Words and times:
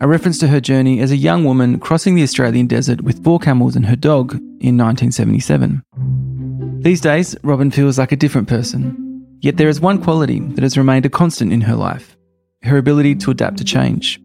a 0.00 0.08
reference 0.08 0.40
to 0.40 0.48
her 0.48 0.60
journey 0.60 0.98
as 0.98 1.12
a 1.12 1.16
young 1.16 1.44
woman 1.44 1.78
crossing 1.78 2.16
the 2.16 2.24
Australian 2.24 2.66
desert 2.66 3.02
with 3.02 3.22
four 3.22 3.38
camels 3.38 3.76
and 3.76 3.86
her 3.86 3.94
dog 3.94 4.32
in 4.34 4.76
1977. 4.76 5.84
These 6.82 7.00
days, 7.00 7.36
Robyn 7.42 7.70
feels 7.70 7.98
like 7.98 8.12
a 8.12 8.16
different 8.16 8.48
person, 8.48 9.06
Yet 9.40 9.56
there 9.58 9.68
is 9.68 9.80
one 9.80 10.02
quality 10.02 10.40
that 10.40 10.62
has 10.62 10.78
remained 10.78 11.06
a 11.06 11.08
constant 11.08 11.52
in 11.52 11.60
her 11.60 11.76
life 11.76 12.16
her 12.62 12.78
ability 12.78 13.14
to 13.14 13.30
adapt 13.30 13.58
to 13.58 13.64
change. 13.64 14.20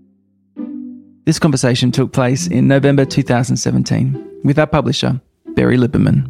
This 1.25 1.37
conversation 1.37 1.91
took 1.91 2.11
place 2.11 2.47
in 2.47 2.67
November 2.67 3.05
2017 3.05 4.41
with 4.43 4.57
our 4.57 4.65
publisher, 4.65 5.21
Berry 5.53 5.77
Liberman. 5.77 6.25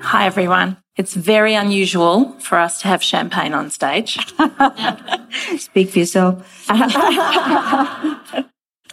Hi, 0.00 0.26
everyone. 0.26 0.76
It's 0.96 1.14
very 1.14 1.54
unusual 1.54 2.32
for 2.40 2.58
us 2.58 2.82
to 2.82 2.88
have 2.88 3.02
champagne 3.02 3.54
on 3.54 3.70
stage. 3.70 4.18
Speak 5.56 5.88
for 5.88 6.00
yourself. 6.00 6.66
but 6.68 6.82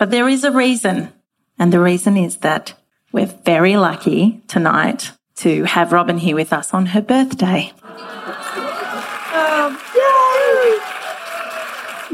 there 0.10 0.30
is 0.30 0.46
a 0.46 0.54
reason. 0.54 1.12
And 1.60 1.74
the 1.74 1.82
reason 1.82 2.16
is 2.16 2.38
that 2.38 2.76
we're 3.14 3.28
very 3.28 3.78
lucky 3.78 4.42
tonight 4.48 5.12
to 5.36 5.64
have 5.64 5.94
Robyn 5.94 6.18
here 6.18 6.36
with 6.36 6.52
us 6.52 6.74
on 6.74 6.88
her 6.88 7.02
birthday. 7.02 7.72
Oh, 9.36 9.80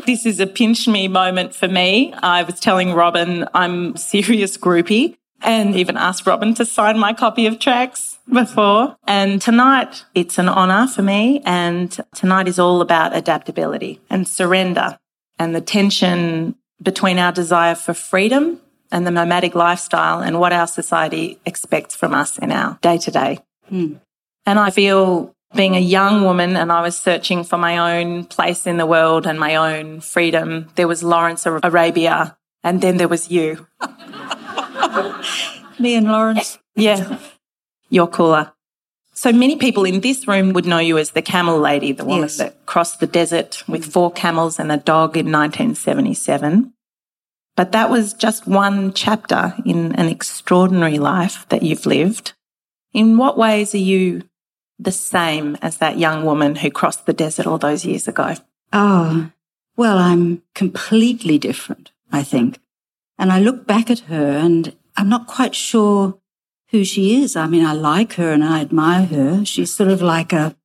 this 0.06 0.26
is 0.26 0.40
a 0.40 0.48
pinch 0.48 0.88
me 0.88 1.08
moment 1.08 1.56
for 1.56 1.68
me. 1.68 2.14
I 2.14 2.44
was 2.44 2.60
telling 2.60 2.94
Robyn 2.94 3.48
I'm 3.54 3.96
serious 3.96 4.58
groupie 4.58 5.16
and 5.42 5.74
even 5.76 5.96
asked 5.96 6.28
Robyn 6.28 6.54
to 6.56 6.66
sign 6.66 7.00
my 7.00 7.14
copy 7.14 7.48
of 7.48 7.60
tracks 7.60 8.20
before. 8.32 8.98
And 9.08 9.42
tonight 9.42 10.04
it's 10.14 10.38
an 10.38 10.50
honor 10.50 10.86
for 10.88 11.02
me. 11.02 11.42
And 11.46 11.98
tonight 12.14 12.50
is 12.50 12.60
all 12.60 12.82
about 12.82 13.16
adaptability 13.16 14.02
and 14.10 14.28
surrender 14.28 15.00
and 15.38 15.56
the 15.56 15.62
tension 15.62 16.56
between 16.82 17.20
our 17.20 17.32
desire 17.32 17.76
for 17.76 17.94
freedom 17.94 18.60
and 18.92 19.06
the 19.06 19.12
nomadic 19.12 19.56
lifestyle 19.56 20.22
and 20.22 20.40
what 20.40 20.54
our 20.54 20.68
society 20.68 21.40
expects 21.46 21.96
from 21.96 22.14
us 22.14 22.38
in 22.38 22.52
our 22.52 22.78
day 22.82 22.98
to 22.98 23.12
day. 23.12 23.40
And 24.46 24.60
I 24.60 24.70
feel 24.72 25.36
being 25.56 25.76
a 25.76 25.80
young 25.80 26.24
woman 26.24 26.56
and 26.56 26.72
I 26.72 26.82
was 26.82 27.00
searching 27.00 27.44
for 27.44 27.58
my 27.58 28.02
own 28.02 28.26
place 28.26 28.68
in 28.68 28.78
the 28.78 28.86
world 28.86 29.26
and 29.26 29.40
my 29.40 29.56
own 29.56 30.00
freedom, 30.02 30.70
there 30.76 30.88
was 30.88 31.04
Lawrence 31.04 31.46
of 31.46 31.60
Arabia 31.64 32.38
and 32.64 32.82
then 32.82 32.98
there 32.98 33.08
was 33.08 33.32
you. 33.32 33.68
Me 35.80 35.96
and 35.96 36.08
Lawrence. 36.08 36.60
Yeah. 36.76 37.20
You're 37.90 38.08
cooler. 38.08 38.52
So 39.14 39.32
many 39.34 39.58
people 39.58 39.84
in 39.84 40.00
this 40.02 40.28
room 40.28 40.54
would 40.54 40.66
know 40.66 40.80
you 40.80 40.98
as 40.98 41.12
the 41.12 41.22
camel 41.22 41.60
lady, 41.60 41.92
the 41.92 42.06
woman 42.06 42.24
yes. 42.24 42.38
that 42.38 42.66
crossed 42.66 43.00
the 43.00 43.08
desert 43.08 43.68
with 43.68 43.86
hmm. 43.86 43.92
four 43.92 44.12
camels 44.12 44.60
and 44.60 44.72
a 44.72 44.78
dog 44.78 45.18
in 45.18 45.32
1977. 45.32 46.74
But 47.60 47.74
that 47.74 47.90
was 47.90 48.14
just 48.14 48.48
one 48.48 48.94
chapter 48.94 49.54
in 49.66 49.94
an 49.96 50.08
extraordinary 50.08 50.98
life 50.98 51.46
that 51.50 51.62
you've 51.62 51.86
lived. 51.86 52.32
In 52.94 53.18
what 53.18 53.38
ways 53.38 53.76
are 53.76 53.86
you 53.94 54.24
the 54.80 54.94
same 54.94 55.58
as 55.62 55.80
that 55.80 55.98
young 55.98 56.24
woman 56.24 56.56
who 56.56 56.72
crossed 56.72 57.06
the 57.06 57.12
desert 57.12 57.46
all 57.46 57.58
those 57.58 57.84
years 57.84 58.08
ago? 58.08 58.36
Oh, 58.72 59.30
well, 59.76 59.98
I'm 59.98 60.42
completely 60.56 61.38
different, 61.38 61.92
I 62.14 62.24
think. 62.24 62.62
And 63.18 63.30
I 63.30 63.42
look 63.42 63.68
back 63.68 63.92
at 63.92 64.08
her 64.08 64.38
and 64.38 64.74
I'm 64.96 65.10
not 65.10 65.28
quite 65.28 65.54
sure 65.54 66.18
who 66.70 66.86
she 66.86 67.22
is. 67.22 67.36
I 67.36 67.48
mean, 67.48 67.66
I 67.66 67.74
like 67.74 68.14
her 68.14 68.32
and 68.32 68.42
I 68.42 68.62
admire 68.62 69.06
her. 69.08 69.44
She's 69.44 69.74
sort 69.74 69.90
of 69.90 70.02
like 70.02 70.32
a, 70.32 70.56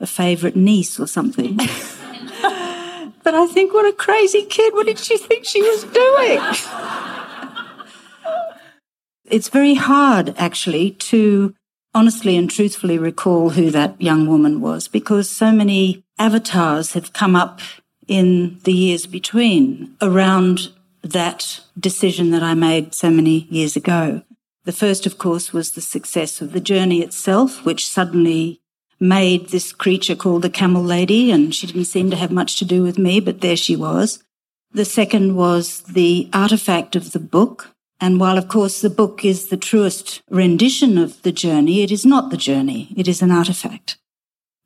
a 0.00 0.08
favorite 0.08 0.56
niece 0.56 0.98
or 0.98 1.06
something. 1.06 1.60
But 3.22 3.34
I 3.34 3.46
think, 3.46 3.72
what 3.72 3.86
a 3.86 3.92
crazy 3.92 4.44
kid. 4.44 4.74
What 4.74 4.86
did 4.86 4.98
she 4.98 5.16
think 5.16 5.44
she 5.44 5.62
was 5.62 5.84
doing? 5.84 6.40
it's 9.24 9.48
very 9.48 9.74
hard, 9.74 10.34
actually, 10.36 10.92
to 10.92 11.54
honestly 11.94 12.36
and 12.36 12.50
truthfully 12.50 12.98
recall 12.98 13.50
who 13.50 13.70
that 13.70 14.00
young 14.00 14.26
woman 14.26 14.60
was 14.60 14.88
because 14.88 15.28
so 15.28 15.52
many 15.52 16.02
avatars 16.18 16.94
have 16.94 17.12
come 17.12 17.36
up 17.36 17.60
in 18.08 18.58
the 18.64 18.72
years 18.72 19.06
between 19.06 19.94
around 20.00 20.72
that 21.02 21.60
decision 21.78 22.30
that 22.30 22.42
I 22.42 22.54
made 22.54 22.94
so 22.94 23.10
many 23.10 23.46
years 23.50 23.76
ago. 23.76 24.22
The 24.64 24.72
first, 24.72 25.06
of 25.06 25.18
course, 25.18 25.52
was 25.52 25.72
the 25.72 25.80
success 25.80 26.40
of 26.40 26.52
the 26.52 26.60
journey 26.60 27.02
itself, 27.02 27.64
which 27.64 27.88
suddenly 27.88 28.61
made 29.02 29.48
this 29.48 29.72
creature 29.72 30.14
called 30.14 30.42
the 30.42 30.48
camel 30.48 30.82
lady, 30.82 31.32
and 31.32 31.52
she 31.52 31.66
didn't 31.66 31.86
seem 31.86 32.08
to 32.10 32.16
have 32.16 32.30
much 32.30 32.56
to 32.56 32.64
do 32.64 32.84
with 32.84 32.98
me, 32.98 33.18
but 33.18 33.40
there 33.40 33.56
she 33.56 33.74
was. 33.74 34.22
The 34.70 34.84
second 34.84 35.34
was 35.34 35.82
the 35.82 36.30
artifact 36.32 36.94
of 36.94 37.10
the 37.10 37.18
book. 37.18 37.70
And 38.00 38.20
while, 38.20 38.38
of 38.38 38.48
course, 38.48 38.80
the 38.80 38.90
book 38.90 39.24
is 39.24 39.48
the 39.48 39.56
truest 39.56 40.22
rendition 40.30 40.98
of 40.98 41.20
the 41.22 41.32
journey, 41.32 41.82
it 41.82 41.90
is 41.90 42.06
not 42.06 42.30
the 42.30 42.36
journey. 42.36 42.94
It 42.96 43.08
is 43.08 43.22
an 43.22 43.30
artifact. 43.30 43.98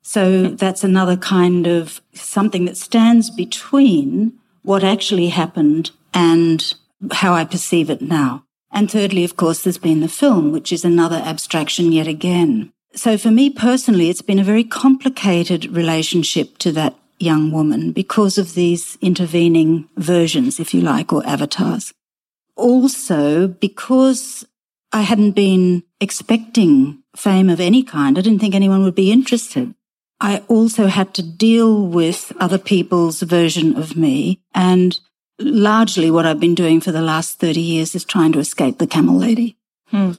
So 0.03 0.47
that's 0.47 0.83
another 0.83 1.17
kind 1.17 1.67
of 1.67 1.99
something 2.13 2.65
that 2.65 2.77
stands 2.77 3.29
between 3.29 4.33
what 4.61 4.83
actually 4.83 5.29
happened 5.29 5.91
and 6.13 6.73
how 7.11 7.33
I 7.33 7.43
perceive 7.43 7.89
it 7.89 8.01
now. 8.01 8.43
And 8.71 8.89
thirdly, 8.89 9.23
of 9.23 9.35
course, 9.35 9.63
there's 9.63 9.77
been 9.77 10.01
the 10.01 10.07
film, 10.07 10.51
which 10.51 10.71
is 10.71 10.85
another 10.85 11.17
abstraction 11.17 11.91
yet 11.91 12.07
again. 12.07 12.71
So 12.97 13.15
for 13.15 13.29
me 13.29 13.51
personally, 13.51 14.09
it's 14.09 14.23
been 14.23 14.39
a 14.39 14.43
very 14.43 14.63
complicated 14.63 15.67
relationship 15.67 16.57
to 16.57 16.71
that 16.71 16.95
young 17.19 17.51
woman 17.51 17.91
because 17.91 18.39
of 18.39 18.55
these 18.55 18.97
intervening 19.01 19.87
versions, 19.97 20.59
if 20.59 20.73
you 20.73 20.81
like, 20.81 21.13
or 21.13 21.25
avatars. 21.25 21.93
Also, 22.55 23.47
because 23.47 24.47
I 24.91 25.01
hadn't 25.01 25.31
been 25.31 25.83
expecting 26.01 27.03
fame 27.15 27.49
of 27.49 27.59
any 27.59 27.83
kind, 27.83 28.17
I 28.17 28.21
didn't 28.21 28.39
think 28.39 28.55
anyone 28.55 28.83
would 28.83 28.95
be 28.95 29.11
interested. 29.11 29.75
I 30.19 30.43
also 30.47 30.87
had 30.87 31.13
to 31.15 31.21
deal 31.21 31.85
with 31.85 32.33
other 32.39 32.57
people's 32.57 33.21
version 33.21 33.77
of 33.77 33.95
me. 33.95 34.41
And 34.55 34.99
largely 35.39 36.09
what 36.09 36.25
I've 36.25 36.39
been 36.39 36.55
doing 36.55 36.81
for 36.81 36.91
the 36.91 37.03
last 37.03 37.39
30 37.39 37.61
years 37.61 37.93
is 37.93 38.03
trying 38.03 38.31
to 38.31 38.39
escape 38.39 38.79
the 38.79 38.87
camel 38.87 39.17
lady. 39.17 39.55
Hmm. 39.89 40.13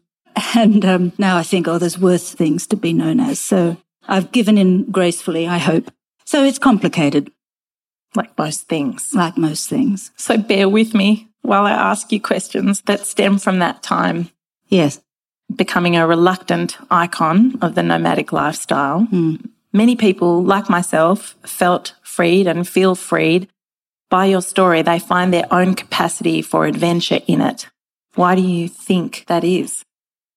And 0.55 0.85
um, 0.85 1.13
now 1.19 1.37
I 1.37 1.43
think, 1.43 1.69
oh, 1.69 1.79
there's 1.79 1.99
worse 1.99 2.33
things 2.33 2.67
to 2.69 2.77
be 2.77 2.93
known 2.93 3.21
as. 3.21 3.41
So 3.41 3.77
I've 4.07 4.33
given 4.33 4.57
in 4.59 4.91
gracefully, 4.91 5.47
I 5.47 5.59
hope. 5.59 5.91
So 6.25 6.45
it's 6.45 6.59
complicated. 6.59 7.31
Like 8.15 8.37
most 8.39 8.69
things. 8.69 9.15
Like 9.15 9.37
most 9.37 9.69
things. 9.69 10.11
So 10.17 10.37
bear 10.39 10.69
with 10.69 10.95
me 10.95 11.29
while 11.43 11.67
I 11.67 11.73
ask 11.73 12.11
you 12.13 12.21
questions 12.21 12.83
that 12.83 13.07
stem 13.07 13.39
from 13.39 13.59
that 13.59 13.83
time. 13.83 14.31
Yes. 14.69 15.01
becoming 15.55 15.97
a 15.97 16.07
reluctant 16.07 16.77
icon 16.91 17.59
of 17.63 17.75
the 17.75 17.83
nomadic 17.83 18.33
lifestyle. 18.33 19.07
Many 19.73 19.97
people, 19.97 20.43
like 20.43 20.69
myself, 20.69 21.37
felt 21.45 21.95
freed 22.03 22.47
and 22.47 22.69
feel 22.69 22.95
freed 22.95 23.49
by 24.11 24.27
your 24.27 24.43
story. 24.43 24.83
They 24.83 24.99
find 24.99 25.33
their 25.33 25.47
own 25.51 25.75
capacity 25.75 26.43
for 26.43 26.67
adventure 26.67 27.21
in 27.27 27.41
it. 27.41 27.69
Why 28.15 28.35
do 28.35 28.43
you 28.43 28.69
think 28.69 29.25
that 29.29 29.45
is? 29.45 29.85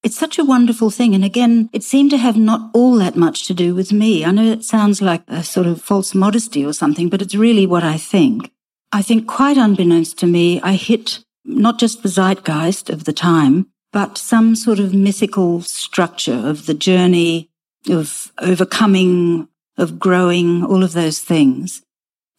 It's 0.03 0.17
such 0.17 0.39
a 0.39 0.45
wonderful 0.45 0.89
thing. 0.89 1.13
And 1.13 1.23
again, 1.23 1.69
it 1.73 1.83
seemed 1.83 2.09
to 2.11 2.17
have 2.17 2.35
not 2.35 2.71
all 2.73 2.95
that 2.95 3.15
much 3.15 3.45
to 3.47 3.53
do 3.53 3.75
with 3.75 3.91
me. 3.91 4.25
I 4.25 4.31
know 4.31 4.51
it 4.51 4.65
sounds 4.65 5.01
like 5.01 5.21
a 5.27 5.43
sort 5.43 5.67
of 5.67 5.81
false 5.81 6.15
modesty 6.15 6.65
or 6.65 6.73
something, 6.73 7.07
but 7.07 7.21
it's 7.21 7.35
really 7.35 7.67
what 7.67 7.83
I 7.83 7.97
think. 7.97 8.51
I 8.91 9.03
think 9.03 9.27
quite 9.27 9.57
unbeknownst 9.57 10.17
to 10.19 10.27
me, 10.27 10.59
I 10.61 10.73
hit 10.73 11.23
not 11.45 11.79
just 11.79 12.01
the 12.01 12.09
zeitgeist 12.09 12.89
of 12.89 13.03
the 13.05 13.13
time, 13.13 13.67
but 13.93 14.17
some 14.17 14.55
sort 14.55 14.79
of 14.79 14.93
mythical 14.93 15.61
structure 15.61 16.33
of 16.33 16.65
the 16.65 16.73
journey 16.73 17.49
of 17.89 18.31
overcoming, 18.39 19.47
of 19.77 19.99
growing, 19.99 20.63
all 20.63 20.83
of 20.83 20.93
those 20.93 21.19
things. 21.19 21.81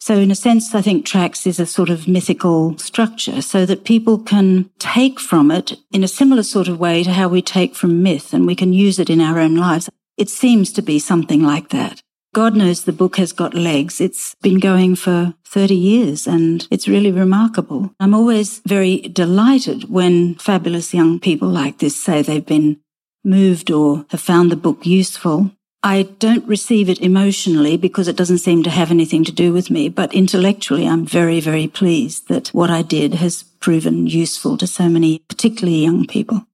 So 0.05 0.17
in 0.17 0.31
a 0.31 0.35
sense, 0.35 0.75
I 0.75 0.81
think 0.81 1.05
tracks 1.05 1.47
is 1.47 1.61
a 1.61 1.65
sort 1.65 1.89
of 1.89 2.09
mythical 2.09 2.77
structure 2.77 3.41
so 3.41 3.65
that 3.65 3.85
people 3.85 4.17
can 4.17 4.69
take 4.77 5.17
from 5.17 5.49
it 5.49 5.77
in 5.93 6.03
a 6.03 6.09
similar 6.09 6.43
sort 6.43 6.67
of 6.67 6.77
way 6.77 7.03
to 7.03 7.13
how 7.13 7.29
we 7.29 7.41
take 7.41 7.73
from 7.73 8.03
myth 8.03 8.33
and 8.33 8.45
we 8.45 8.53
can 8.53 8.73
use 8.73 8.99
it 8.99 9.09
in 9.09 9.21
our 9.21 9.39
own 9.39 9.55
lives. 9.55 9.89
It 10.17 10.29
seems 10.29 10.73
to 10.73 10.81
be 10.81 10.99
something 10.99 11.41
like 11.41 11.69
that. 11.69 12.01
God 12.35 12.53
knows 12.53 12.83
the 12.83 12.91
book 12.91 13.15
has 13.15 13.31
got 13.31 13.53
legs. 13.53 14.01
It's 14.01 14.35
been 14.41 14.59
going 14.59 14.97
for 14.97 15.35
30 15.45 15.73
years 15.73 16.27
and 16.27 16.67
it's 16.69 16.89
really 16.89 17.13
remarkable. 17.13 17.95
I'm 17.97 18.13
always 18.13 18.59
very 18.67 18.97
delighted 18.97 19.89
when 19.89 20.35
fabulous 20.35 20.93
young 20.93 21.17
people 21.17 21.47
like 21.47 21.77
this 21.77 21.95
say 21.95 22.21
they've 22.21 22.45
been 22.45 22.81
moved 23.23 23.71
or 23.71 24.05
have 24.09 24.19
found 24.19 24.51
the 24.51 24.57
book 24.57 24.85
useful. 24.85 25.51
I 25.85 26.03
don't 26.03 26.47
receive 26.47 26.89
it 26.89 27.01
emotionally 27.01 27.75
because 27.75 28.07
it 28.07 28.15
doesn't 28.15 28.37
seem 28.37 28.63
to 28.63 28.69
have 28.69 28.89
anything 28.89 29.25
to 29.25 29.33
do 29.33 29.51
with 29.51 29.69
me, 29.69 29.89
but 29.89 30.13
intellectually 30.13 30.87
I'm 30.87 31.05
very, 31.05 31.41
very 31.41 31.67
pleased 31.67 32.29
that 32.29 32.47
what 32.49 32.69
I 32.69 32.83
did 32.83 33.15
has 33.15 33.43
proven 33.59 34.07
useful 34.07 34.57
to 34.59 34.65
so 34.65 34.87
many, 34.87 35.19
particularly 35.27 35.83
young 35.83 36.07
people. 36.07 36.47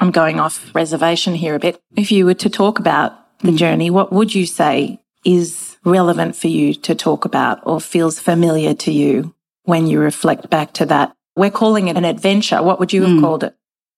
I'm 0.00 0.10
going 0.10 0.40
off 0.40 0.74
reservation 0.74 1.34
here 1.34 1.54
a 1.54 1.58
bit. 1.58 1.78
If 1.94 2.10
you 2.10 2.24
were 2.24 2.34
to 2.34 2.48
talk 2.48 2.78
about 2.78 3.12
the 3.40 3.52
journey, 3.52 3.90
what 3.90 4.14
would 4.14 4.34
you 4.34 4.46
say 4.46 4.98
is 5.26 5.76
relevant 5.84 6.34
for 6.34 6.48
you 6.48 6.72
to 6.72 6.94
talk 6.94 7.26
about 7.26 7.60
or 7.64 7.82
feels 7.82 8.18
familiar 8.18 8.72
to 8.72 8.92
you 8.92 9.34
when 9.64 9.86
you 9.86 10.00
reflect 10.00 10.48
back 10.48 10.72
to 10.74 10.86
that? 10.86 11.14
We're 11.36 11.50
calling 11.50 11.88
it 11.88 11.98
an 11.98 12.06
adventure. 12.06 12.62
What 12.62 12.80
would 12.80 12.94
you 12.94 13.02
have 13.02 13.12
hmm. 13.12 13.20
called 13.20 13.44
it? 13.44 13.54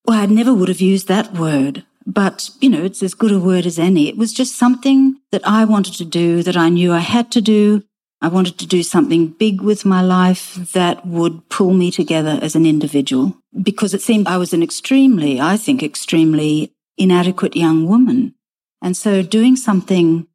Well, 0.06 0.20
I 0.20 0.26
never 0.26 0.52
would 0.52 0.68
have 0.68 0.80
used 0.80 1.06
that 1.06 1.32
word, 1.32 1.84
but 2.06 2.50
you 2.60 2.68
know, 2.68 2.82
it's 2.82 3.02
as 3.02 3.14
good 3.14 3.32
a 3.32 3.40
word 3.40 3.66
as 3.66 3.78
any. 3.78 4.08
It 4.08 4.16
was 4.16 4.32
just 4.32 4.56
something 4.56 5.16
that 5.30 5.46
I 5.46 5.64
wanted 5.64 5.94
to 5.94 6.04
do 6.04 6.42
that 6.42 6.56
I 6.56 6.68
knew 6.68 6.92
I 6.92 7.00
had 7.00 7.30
to 7.32 7.40
do. 7.40 7.82
I 8.20 8.28
wanted 8.28 8.58
to 8.58 8.66
do 8.66 8.82
something 8.82 9.28
big 9.28 9.60
with 9.60 9.84
my 9.84 10.00
life 10.00 10.54
that 10.72 11.04
would 11.04 11.48
pull 11.48 11.74
me 11.74 11.90
together 11.90 12.38
as 12.40 12.54
an 12.54 12.66
individual 12.66 13.36
because 13.62 13.94
it 13.94 14.02
seemed 14.02 14.28
I 14.28 14.36
was 14.36 14.52
an 14.52 14.62
extremely, 14.62 15.40
I 15.40 15.56
think, 15.56 15.82
extremely 15.82 16.72
inadequate 16.96 17.56
young 17.56 17.86
woman. 17.88 18.34
And 18.80 18.96
so 18.96 19.22
doing 19.22 19.56
something 19.56 20.28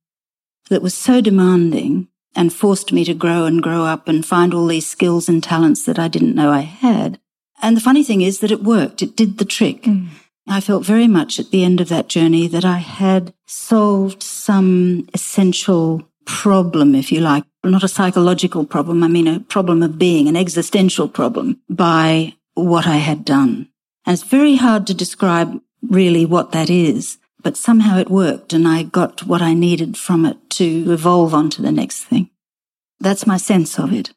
that 0.69 0.81
was 0.81 0.93
so 0.93 1.21
demanding 1.21 2.09
and 2.35 2.53
forced 2.53 2.91
me 2.91 3.03
to 3.05 3.13
grow 3.13 3.45
and 3.45 3.63
grow 3.63 3.83
up 3.83 4.07
and 4.07 4.25
find 4.25 4.53
all 4.53 4.67
these 4.67 4.87
skills 4.87 5.29
and 5.29 5.43
talents 5.43 5.85
that 5.85 5.97
I 5.97 6.07
didn't 6.07 6.35
know 6.35 6.51
I 6.51 6.61
had. 6.61 7.19
And 7.61 7.75
the 7.75 7.81
funny 7.81 8.03
thing 8.03 8.21
is 8.21 8.39
that 8.39 8.51
it 8.51 8.63
worked. 8.63 9.01
It 9.01 9.15
did 9.15 9.37
the 9.37 9.45
trick. 9.45 9.83
Mm. 9.83 10.09
I 10.49 10.61
felt 10.61 10.85
very 10.85 11.07
much 11.07 11.39
at 11.39 11.51
the 11.51 11.63
end 11.63 11.81
of 11.81 11.89
that 11.89 12.07
journey 12.07 12.47
that 12.47 12.63
I 12.63 12.77
had 12.77 13.33
solved 13.45 14.23
some 14.23 15.07
essential 15.13 16.07
problem, 16.25 16.95
if 16.95 17.11
you 17.11 17.21
like, 17.21 17.43
not 17.63 17.83
a 17.83 17.87
psychological 17.87 18.65
problem. 18.65 19.03
I 19.03 19.07
mean, 19.07 19.27
a 19.27 19.39
problem 19.39 19.83
of 19.83 19.97
being, 19.97 20.27
an 20.27 20.35
existential 20.35 21.07
problem 21.07 21.59
by 21.69 22.35
what 22.53 22.87
I 22.87 22.97
had 22.97 23.25
done. 23.25 23.69
And 24.05 24.13
it's 24.13 24.23
very 24.23 24.55
hard 24.55 24.87
to 24.87 24.93
describe 24.93 25.59
really 25.81 26.25
what 26.25 26.51
that 26.53 26.69
is, 26.69 27.17
but 27.43 27.57
somehow 27.57 27.97
it 27.97 28.09
worked 28.09 28.53
and 28.53 28.67
I 28.67 28.83
got 28.83 29.23
what 29.23 29.41
I 29.41 29.53
needed 29.53 29.97
from 29.97 30.25
it 30.25 30.37
to 30.51 30.91
evolve 30.91 31.33
onto 31.33 31.61
the 31.61 31.71
next 31.71 32.05
thing. 32.05 32.29
That's 32.99 33.27
my 33.27 33.37
sense 33.37 33.77
of 33.77 33.93
it. 33.93 34.11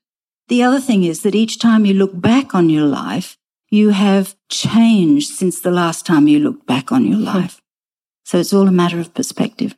The 0.49 0.63
other 0.63 0.81
thing 0.81 1.05
is 1.05 1.23
that 1.23 1.35
each 1.35 1.59
time 1.59 1.85
you 1.85 1.95
look 1.95 2.19
back 2.21 2.55
on 2.55 2.71
your 2.71 2.87
life, 2.87 3.37
you 3.71 3.91
have 3.91 4.35
changed 4.49 5.31
since 5.31 5.61
the 5.61 5.71
last 5.71 6.05
time 6.05 6.29
you 6.29 6.41
looked 6.41 6.67
back 6.67 6.93
on 6.93 7.07
your 7.07 7.19
hmm. 7.19 7.25
life. 7.25 7.61
So 8.25 8.39
it's 8.39 8.53
all 8.53 8.69
a 8.69 8.73
matter 8.73 9.01
of 9.01 9.15
perspective. 9.15 9.77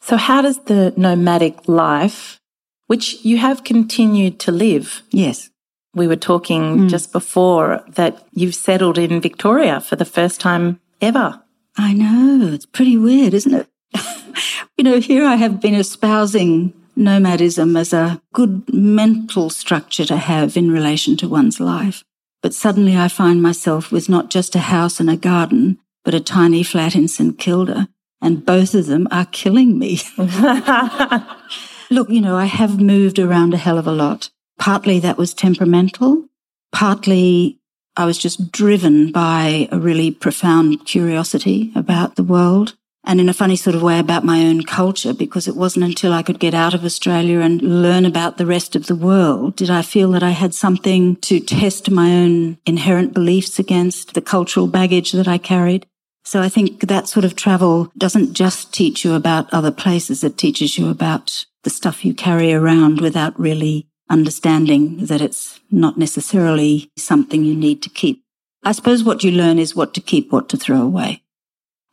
So, 0.00 0.16
how 0.16 0.42
does 0.42 0.58
the 0.64 0.92
nomadic 0.96 1.68
life, 1.68 2.40
which 2.86 3.24
you 3.24 3.38
have 3.38 3.64
continued 3.64 4.38
to 4.40 4.52
live, 4.52 5.02
Yes. 5.10 5.50
we 5.94 6.06
were 6.06 6.16
talking 6.16 6.78
hmm. 6.78 6.88
just 6.88 7.12
before 7.12 7.84
that 7.88 8.26
you've 8.32 8.54
settled 8.54 8.98
in 8.98 9.20
Victoria 9.20 9.80
for 9.80 9.96
the 9.96 10.04
first 10.04 10.40
time 10.40 10.80
ever. 11.00 11.40
I 11.76 11.92
know. 11.92 12.52
It's 12.52 12.66
pretty 12.66 12.96
weird, 12.96 13.34
isn't 13.34 13.54
it? 13.54 13.68
you 14.76 14.84
know, 14.84 15.00
here 15.00 15.24
I 15.24 15.36
have 15.36 15.60
been 15.60 15.74
espousing 15.74 16.72
nomadism 16.96 17.76
as 17.76 17.92
a 17.92 18.20
good 18.32 18.72
mental 18.72 19.50
structure 19.50 20.04
to 20.04 20.16
have 20.16 20.56
in 20.56 20.70
relation 20.70 21.16
to 21.18 21.28
one's 21.28 21.60
life. 21.60 22.04
But 22.44 22.52
suddenly 22.52 22.94
I 22.94 23.08
find 23.08 23.40
myself 23.40 23.90
with 23.90 24.10
not 24.10 24.28
just 24.28 24.54
a 24.54 24.58
house 24.58 25.00
and 25.00 25.08
a 25.08 25.16
garden, 25.16 25.78
but 26.04 26.12
a 26.12 26.20
tiny 26.20 26.62
flat 26.62 26.94
in 26.94 27.08
St 27.08 27.38
Kilda. 27.38 27.88
And 28.20 28.44
both 28.44 28.74
of 28.74 28.84
them 28.84 29.08
are 29.10 29.24
killing 29.24 29.78
me. 29.78 30.02
Look, 31.90 32.10
you 32.10 32.20
know, 32.20 32.36
I 32.36 32.44
have 32.44 32.78
moved 32.78 33.18
around 33.18 33.54
a 33.54 33.56
hell 33.56 33.78
of 33.78 33.86
a 33.86 33.92
lot. 33.92 34.28
Partly 34.58 35.00
that 35.00 35.16
was 35.16 35.32
temperamental. 35.32 36.26
Partly 36.70 37.60
I 37.96 38.04
was 38.04 38.18
just 38.18 38.52
driven 38.52 39.10
by 39.10 39.66
a 39.72 39.78
really 39.78 40.10
profound 40.10 40.84
curiosity 40.84 41.72
about 41.74 42.16
the 42.16 42.24
world 42.24 42.76
and 43.06 43.20
in 43.20 43.28
a 43.28 43.34
funny 43.34 43.56
sort 43.56 43.76
of 43.76 43.82
way 43.82 43.98
about 43.98 44.24
my 44.24 44.44
own 44.44 44.62
culture 44.62 45.12
because 45.12 45.46
it 45.46 45.56
wasn't 45.56 45.84
until 45.84 46.12
I 46.12 46.22
could 46.22 46.38
get 46.38 46.54
out 46.54 46.74
of 46.74 46.84
Australia 46.84 47.40
and 47.40 47.60
learn 47.60 48.04
about 48.06 48.38
the 48.38 48.46
rest 48.46 48.74
of 48.74 48.86
the 48.86 48.96
world 48.96 49.56
did 49.56 49.70
I 49.70 49.82
feel 49.82 50.10
that 50.12 50.22
I 50.22 50.30
had 50.30 50.54
something 50.54 51.16
to 51.16 51.40
test 51.40 51.90
my 51.90 52.10
own 52.10 52.58
inherent 52.66 53.12
beliefs 53.12 53.58
against 53.58 54.14
the 54.14 54.22
cultural 54.22 54.66
baggage 54.66 55.12
that 55.12 55.28
I 55.28 55.38
carried. 55.38 55.86
So 56.24 56.40
I 56.40 56.48
think 56.48 56.80
that 56.80 57.06
sort 57.06 57.24
of 57.24 57.36
travel 57.36 57.92
doesn't 57.98 58.32
just 58.32 58.72
teach 58.72 59.04
you 59.04 59.12
about 59.12 59.52
other 59.52 59.70
places. 59.70 60.24
It 60.24 60.38
teaches 60.38 60.78
you 60.78 60.88
about 60.88 61.44
the 61.64 61.70
stuff 61.70 62.04
you 62.04 62.14
carry 62.14 62.52
around 62.52 63.00
without 63.00 63.38
really 63.38 63.86
understanding 64.08 65.06
that 65.06 65.20
it's 65.20 65.60
not 65.70 65.98
necessarily 65.98 66.90
something 66.96 67.44
you 67.44 67.54
need 67.54 67.82
to 67.82 67.90
keep. 67.90 68.22
I 68.62 68.72
suppose 68.72 69.04
what 69.04 69.22
you 69.22 69.30
learn 69.30 69.58
is 69.58 69.76
what 69.76 69.92
to 69.94 70.00
keep, 70.00 70.32
what 70.32 70.48
to 70.48 70.56
throw 70.56 70.80
away. 70.80 71.23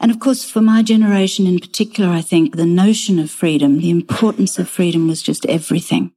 And 0.01 0.09
of 0.09 0.19
course, 0.19 0.43
for 0.43 0.61
my 0.61 0.81
generation 0.81 1.45
in 1.45 1.59
particular, 1.59 2.09
I 2.09 2.21
think 2.21 2.55
the 2.55 2.65
notion 2.65 3.19
of 3.19 3.29
freedom, 3.29 3.77
the 3.77 3.91
importance 3.91 4.57
of 4.57 4.67
freedom 4.67 5.07
was 5.07 5.21
just 5.21 5.45
everything. 5.45 6.11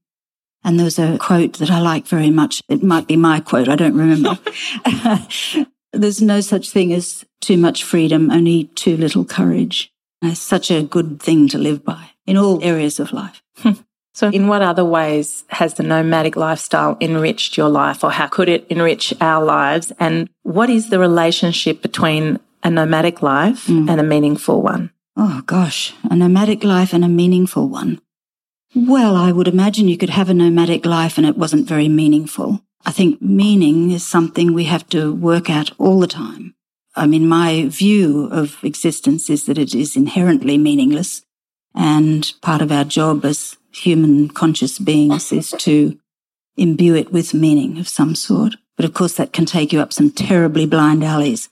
And 0.65 0.79
there 0.79 0.85
was 0.85 0.99
a 0.99 1.19
quote 1.19 1.59
that 1.59 1.71
I 1.71 1.81
like 1.81 2.07
very 2.07 2.31
much. 2.31 2.63
It 2.71 2.83
might 2.83 3.07
be 3.07 3.17
my 3.17 3.41
quote. 3.41 3.69
I 3.69 3.77
don't 3.77 3.95
remember. 3.95 4.39
There's 5.93 6.23
no 6.23 6.41
such 6.41 6.71
thing 6.71 6.95
as 6.95 7.27
too 7.43 7.59
much 7.59 7.85
freedom, 7.85 8.31
only 8.31 8.65
too 8.75 8.97
little 8.97 9.27
courage. 9.27 9.93
It's 10.23 10.41
such 10.41 10.71
a 10.71 10.83
good 10.83 11.23
thing 11.23 11.49
to 11.49 11.59
live 11.59 11.85
by 11.85 12.13
in 12.27 12.39
all 12.39 12.65
areas 12.65 12.99
of 12.99 13.13
life. 13.13 13.43
So, 14.17 14.29
in 14.29 14.47
what 14.47 14.63
other 14.63 14.85
ways 14.85 15.45
has 15.49 15.75
the 15.75 15.83
nomadic 15.83 16.37
lifestyle 16.37 16.97
enriched 17.01 17.57
your 17.57 17.69
life, 17.69 18.05
or 18.05 18.13
how 18.13 18.29
could 18.29 18.49
it 18.49 18.65
enrich 18.71 19.13
our 19.21 19.45
lives? 19.45 19.93
And 19.99 20.31
what 20.45 20.71
is 20.71 20.89
the 20.89 21.01
relationship 21.01 21.83
between 21.83 22.39
a 22.65 22.71
nomadic 22.71 23.23
life 23.23 23.67
mm. 23.67 23.89
and 23.89 24.01
a 24.01 24.05
meaningful 24.05 24.63
one? 24.63 24.91
Oh 25.17 25.43
gosh, 25.47 25.93
a 26.11 26.17
nomadic 26.17 26.65
life 26.65 26.93
and 26.93 27.05
a 27.05 27.09
meaningful 27.09 27.69
one. 27.69 28.01
Well, 28.75 29.15
I 29.15 29.31
would 29.31 29.47
imagine 29.47 29.87
you 29.87 29.97
could 29.97 30.11
have 30.11 30.29
a 30.29 30.35
nomadic 30.35 30.85
life 30.85 31.17
and 31.17 31.27
it 31.27 31.39
wasn't 31.39 31.69
very 31.69 31.89
meaningful. 31.89 32.63
I 32.85 32.91
think 32.91 33.23
meaning 33.23 33.93
is 33.93 34.05
something 34.05 34.53
we 34.53 34.65
have 34.65 34.89
to 34.89 35.15
work 35.15 35.49
at 35.49 35.71
all 35.79 36.01
the 36.01 36.09
time. 36.09 36.55
I 36.97 37.07
mean, 37.07 37.29
my 37.29 37.67
view 37.69 38.29
of 38.33 38.63
existence 38.65 39.31
is 39.31 39.47
that 39.47 39.59
it 39.59 39.75
is 39.75 39.97
inherently 39.97 40.59
meaningless. 40.59 41.23
And 41.75 42.33
part 42.41 42.63
of 42.63 42.73
our 42.73 42.85
job 42.85 43.25
as 43.25 43.57
human 43.73 44.29
conscious 44.29 44.79
beings 44.79 45.33
is 45.33 45.51
to 45.59 45.99
imbue 46.57 46.95
it 46.95 47.13
with 47.13 47.35
meaning 47.35 47.79
of 47.79 47.89
some 47.89 48.15
sort. 48.15 48.57
But 48.77 48.85
of 48.85 48.95
course, 48.95 49.15
that 49.15 49.33
can 49.33 49.47
take 49.47 49.73
you 49.73 49.81
up 49.81 49.93
some 49.93 50.11
terribly 50.11 50.67
blind 50.67 51.05
alleys. 51.05 51.49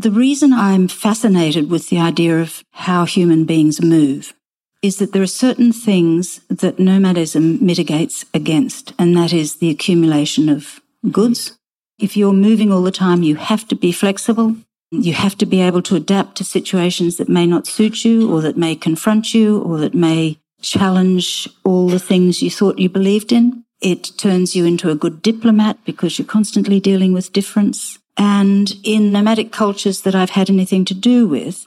The 0.00 0.12
reason 0.12 0.52
I'm 0.52 0.86
fascinated 0.86 1.68
with 1.68 1.88
the 1.88 1.98
idea 1.98 2.40
of 2.40 2.62
how 2.70 3.04
human 3.04 3.44
beings 3.46 3.82
move 3.82 4.32
is 4.80 4.98
that 4.98 5.12
there 5.12 5.22
are 5.22 5.26
certain 5.26 5.72
things 5.72 6.40
that 6.48 6.78
nomadism 6.78 7.58
mitigates 7.60 8.24
against, 8.32 8.94
and 8.96 9.16
that 9.16 9.32
is 9.32 9.56
the 9.56 9.70
accumulation 9.70 10.48
of 10.48 10.80
goods. 11.10 11.58
If 11.98 12.16
you're 12.16 12.32
moving 12.32 12.70
all 12.70 12.82
the 12.82 12.92
time, 12.92 13.24
you 13.24 13.34
have 13.34 13.66
to 13.66 13.74
be 13.74 13.90
flexible. 13.90 14.54
You 14.92 15.14
have 15.14 15.36
to 15.38 15.46
be 15.46 15.60
able 15.60 15.82
to 15.82 15.96
adapt 15.96 16.36
to 16.36 16.44
situations 16.44 17.16
that 17.16 17.28
may 17.28 17.44
not 17.44 17.66
suit 17.66 18.04
you 18.04 18.32
or 18.32 18.40
that 18.42 18.56
may 18.56 18.76
confront 18.76 19.34
you 19.34 19.60
or 19.62 19.78
that 19.78 19.94
may 19.94 20.38
challenge 20.62 21.48
all 21.64 21.88
the 21.88 21.98
things 21.98 22.40
you 22.40 22.52
thought 22.52 22.78
you 22.78 22.88
believed 22.88 23.32
in. 23.32 23.64
It 23.80 24.12
turns 24.16 24.54
you 24.54 24.64
into 24.64 24.90
a 24.90 24.94
good 24.94 25.22
diplomat 25.22 25.84
because 25.84 26.20
you're 26.20 26.26
constantly 26.26 26.78
dealing 26.78 27.12
with 27.12 27.32
difference. 27.32 27.97
And 28.18 28.74
in 28.82 29.12
nomadic 29.12 29.52
cultures 29.52 30.02
that 30.02 30.14
I've 30.14 30.30
had 30.30 30.50
anything 30.50 30.84
to 30.86 30.94
do 30.94 31.28
with, 31.28 31.66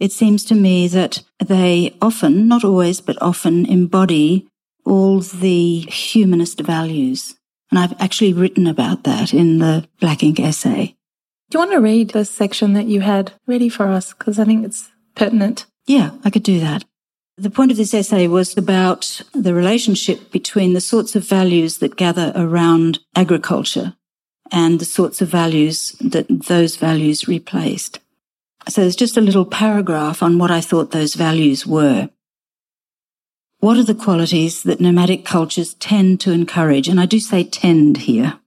it 0.00 0.10
seems 0.10 0.44
to 0.46 0.56
me 0.56 0.88
that 0.88 1.22
they 1.38 1.96
often, 2.02 2.48
not 2.48 2.64
always, 2.64 3.00
but 3.00 3.22
often 3.22 3.64
embody 3.66 4.48
all 4.84 5.20
the 5.20 5.80
humanist 5.82 6.60
values. 6.60 7.36
And 7.70 7.78
I've 7.78 7.94
actually 8.00 8.32
written 8.32 8.66
about 8.66 9.04
that 9.04 9.32
in 9.32 9.58
the 9.58 9.88
Black 10.00 10.18
Inc. 10.18 10.40
essay. 10.40 10.96
Do 11.50 11.58
you 11.58 11.60
want 11.60 11.72
to 11.72 11.80
read 11.80 12.10
the 12.10 12.24
section 12.24 12.72
that 12.72 12.86
you 12.86 13.00
had 13.00 13.32
ready 13.46 13.68
for 13.68 13.86
us? 13.86 14.12
Because 14.12 14.40
I 14.40 14.44
think 14.44 14.64
it's 14.64 14.90
pertinent. 15.14 15.66
Yeah, 15.86 16.10
I 16.24 16.30
could 16.30 16.42
do 16.42 16.58
that. 16.60 16.84
The 17.38 17.50
point 17.50 17.70
of 17.70 17.76
this 17.76 17.94
essay 17.94 18.26
was 18.26 18.56
about 18.56 19.22
the 19.32 19.54
relationship 19.54 20.32
between 20.32 20.74
the 20.74 20.80
sorts 20.80 21.14
of 21.14 21.26
values 21.26 21.78
that 21.78 21.96
gather 21.96 22.32
around 22.34 22.98
agriculture 23.14 23.94
and 24.52 24.78
the 24.78 24.84
sorts 24.84 25.22
of 25.22 25.28
values 25.28 25.96
that 26.00 26.26
those 26.28 26.76
values 26.76 27.26
replaced. 27.26 27.98
So 28.68 28.82
there's 28.82 28.94
just 28.94 29.16
a 29.16 29.22
little 29.22 29.46
paragraph 29.46 30.22
on 30.22 30.38
what 30.38 30.50
I 30.50 30.60
thought 30.60 30.90
those 30.90 31.14
values 31.14 31.66
were. 31.66 32.10
What 33.58 33.76
are 33.76 33.84
the 33.84 33.94
qualities 33.94 34.62
that 34.64 34.80
nomadic 34.80 35.24
cultures 35.24 35.74
tend 35.74 36.20
to 36.20 36.32
encourage? 36.32 36.86
And 36.86 37.00
I 37.00 37.06
do 37.06 37.18
say 37.18 37.44
tend 37.44 37.98
here. 37.98 38.38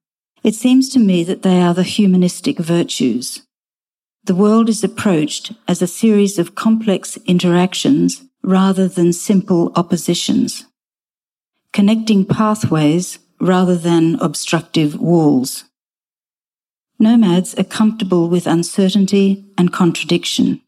It 0.44 0.56
seems 0.56 0.90
to 0.90 1.00
me 1.00 1.24
that 1.24 1.42
they 1.42 1.60
are 1.62 1.74
the 1.74 1.84
humanistic 1.84 2.60
virtues. 2.60 3.42
The 4.24 4.36
world 4.36 4.70
is 4.70 4.84
approached 4.84 5.54
as 5.68 5.82
a 5.82 5.88
series 5.88 6.38
of 6.38 6.56
complex 6.56 7.18
interactions 7.26 8.24
rather 8.44 8.88
than 8.88 9.12
simple 9.12 9.72
oppositions, 9.76 10.66
connecting 11.74 12.26
pathways 12.26 13.20
rather 13.40 13.76
than 13.76 14.16
obstructive 14.20 15.00
walls. 15.00 15.64
Nomads 16.98 17.54
are 17.56 17.64
comfortable 17.66 18.30
with 18.30 18.48
uncertainty 18.48 19.46
and 19.58 19.74
contradiction. 19.74 20.62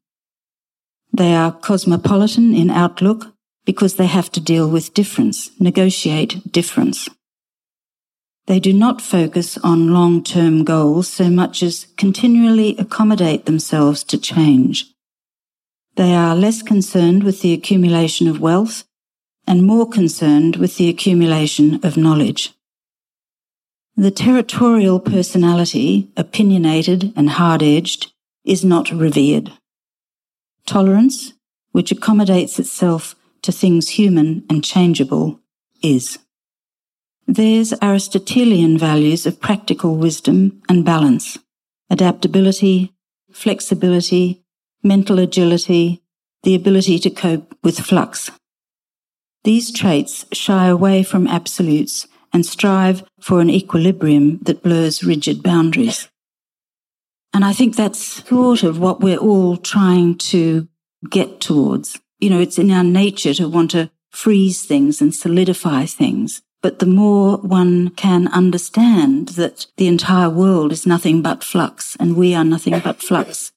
They 1.13 1.34
are 1.34 1.51
cosmopolitan 1.51 2.53
in 2.53 2.69
outlook 2.69 3.34
because 3.65 3.96
they 3.96 4.07
have 4.07 4.31
to 4.31 4.41
deal 4.41 4.69
with 4.69 4.93
difference, 4.93 5.50
negotiate 5.60 6.51
difference. 6.51 7.10
They 8.48 8.60
do 8.60 8.72
not 8.72 9.01
focus 9.01 9.57
on 9.57 9.93
long-term 9.93 10.63
goals 10.63 11.07
so 11.10 11.29
much 11.29 11.62
as 11.63 11.88
continually 11.98 12.77
accommodate 12.77 13.46
themselves 13.46 14.03
to 14.05 14.17
change. 14.17 14.86
They 15.96 16.13
are 16.13 16.36
less 16.36 16.62
concerned 16.62 17.24
with 17.24 17.41
the 17.41 17.53
accumulation 17.53 18.27
of 18.27 18.39
wealth 18.39 18.84
and 19.46 19.65
more 19.65 19.88
concerned 19.88 20.57
with 20.57 20.77
the 20.77 20.89
accumulation 20.89 21.84
of 21.84 21.98
knowledge. 21.98 22.53
The 24.00 24.12
territorial 24.12 25.00
personality, 25.00 26.12
opinionated 26.16 27.13
and 27.16 27.32
hard-edged, 27.32 28.13
is 28.46 28.63
not 28.63 28.92
revered. 28.92 29.51
Tolerance, 30.68 31.34
which 31.72 31.92
accommodates 31.92 32.60
itself 32.60 33.16
to 33.42 33.51
things 33.51 33.89
human 33.89 34.46
and 34.51 34.63
changeable, 34.63 35.39
is. 35.82 36.20
There's 37.25 37.74
Aristotelian 37.82 38.77
values 38.77 39.25
of 39.25 39.42
practical 39.42 39.96
wisdom 39.96 40.62
and 40.70 40.86
balance, 40.86 41.39
adaptability, 41.89 42.94
flexibility, 43.32 44.44
mental 44.84 45.18
agility, 45.18 46.04
the 46.44 46.54
ability 46.54 47.00
to 47.00 47.10
cope 47.10 47.58
with 47.63 47.80
flux. 47.80 48.30
These 49.44 49.72
traits 49.72 50.25
shy 50.34 50.68
away 50.68 51.01
from 51.01 51.25
absolutes 51.25 52.08
and 52.38 52.46
strive 52.46 53.03
for 53.20 53.41
an 53.41 53.50
equilibrium 53.50 54.38
that 54.44 54.62
blurs 54.62 55.03
rigid 55.03 55.41
boundaries. 55.41 56.08
And 57.34 57.44
I 57.44 57.51
think 57.51 57.75
that's 57.75 58.00
sort 58.00 58.62
of 58.62 58.77
what 58.77 59.01
we're 59.01 59.17
all 59.17 59.58
trying 59.58 60.20
to 60.29 60.67
get 61.10 61.41
towards. 61.41 62.00
You 62.20 62.29
know, 62.29 62.39
it's 62.39 62.60
in 62.60 62.70
our 62.70 62.84
nature 62.84 63.34
to 63.34 63.50
want 63.50 63.72
to 63.72 63.89
freeze 64.12 64.63
things 64.63 65.01
and 65.01 65.15
solidify 65.15 65.88
things. 65.88 66.44
But 66.62 66.77
the 66.77 66.86
more 66.86 67.38
one 67.38 67.89
can 67.89 68.27
understand 68.27 69.29
that 69.29 69.65
the 69.77 69.88
entire 69.88 70.29
world 70.29 70.72
is 70.72 70.86
nothing 70.86 71.24
but 71.24 71.44
flux 71.44 71.98
and 72.00 72.15
we 72.15 72.36
are 72.36 72.46
nothing 72.46 72.79
but 72.84 73.01
flux, 73.01 73.51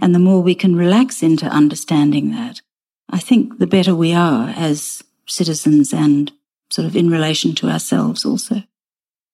and 0.00 0.14
the 0.14 0.26
more 0.28 0.42
we 0.42 0.54
can 0.54 0.74
relax 0.74 1.22
into 1.22 1.44
understanding 1.46 2.30
that, 2.30 2.62
I 3.10 3.18
think 3.18 3.58
the 3.58 3.66
better 3.66 3.94
we 3.94 4.14
are 4.14 4.54
as 4.56 5.04
citizens 5.26 5.92
and 5.92 6.32
sort 6.72 6.86
of 6.86 6.96
in 6.96 7.10
relation 7.10 7.54
to 7.56 7.68
ourselves 7.68 8.24
also. 8.24 8.62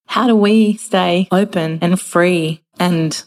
How 0.06 0.26
do 0.26 0.34
we 0.34 0.76
stay 0.76 1.28
open 1.30 1.78
and 1.82 2.00
free 2.00 2.62
and 2.78 3.22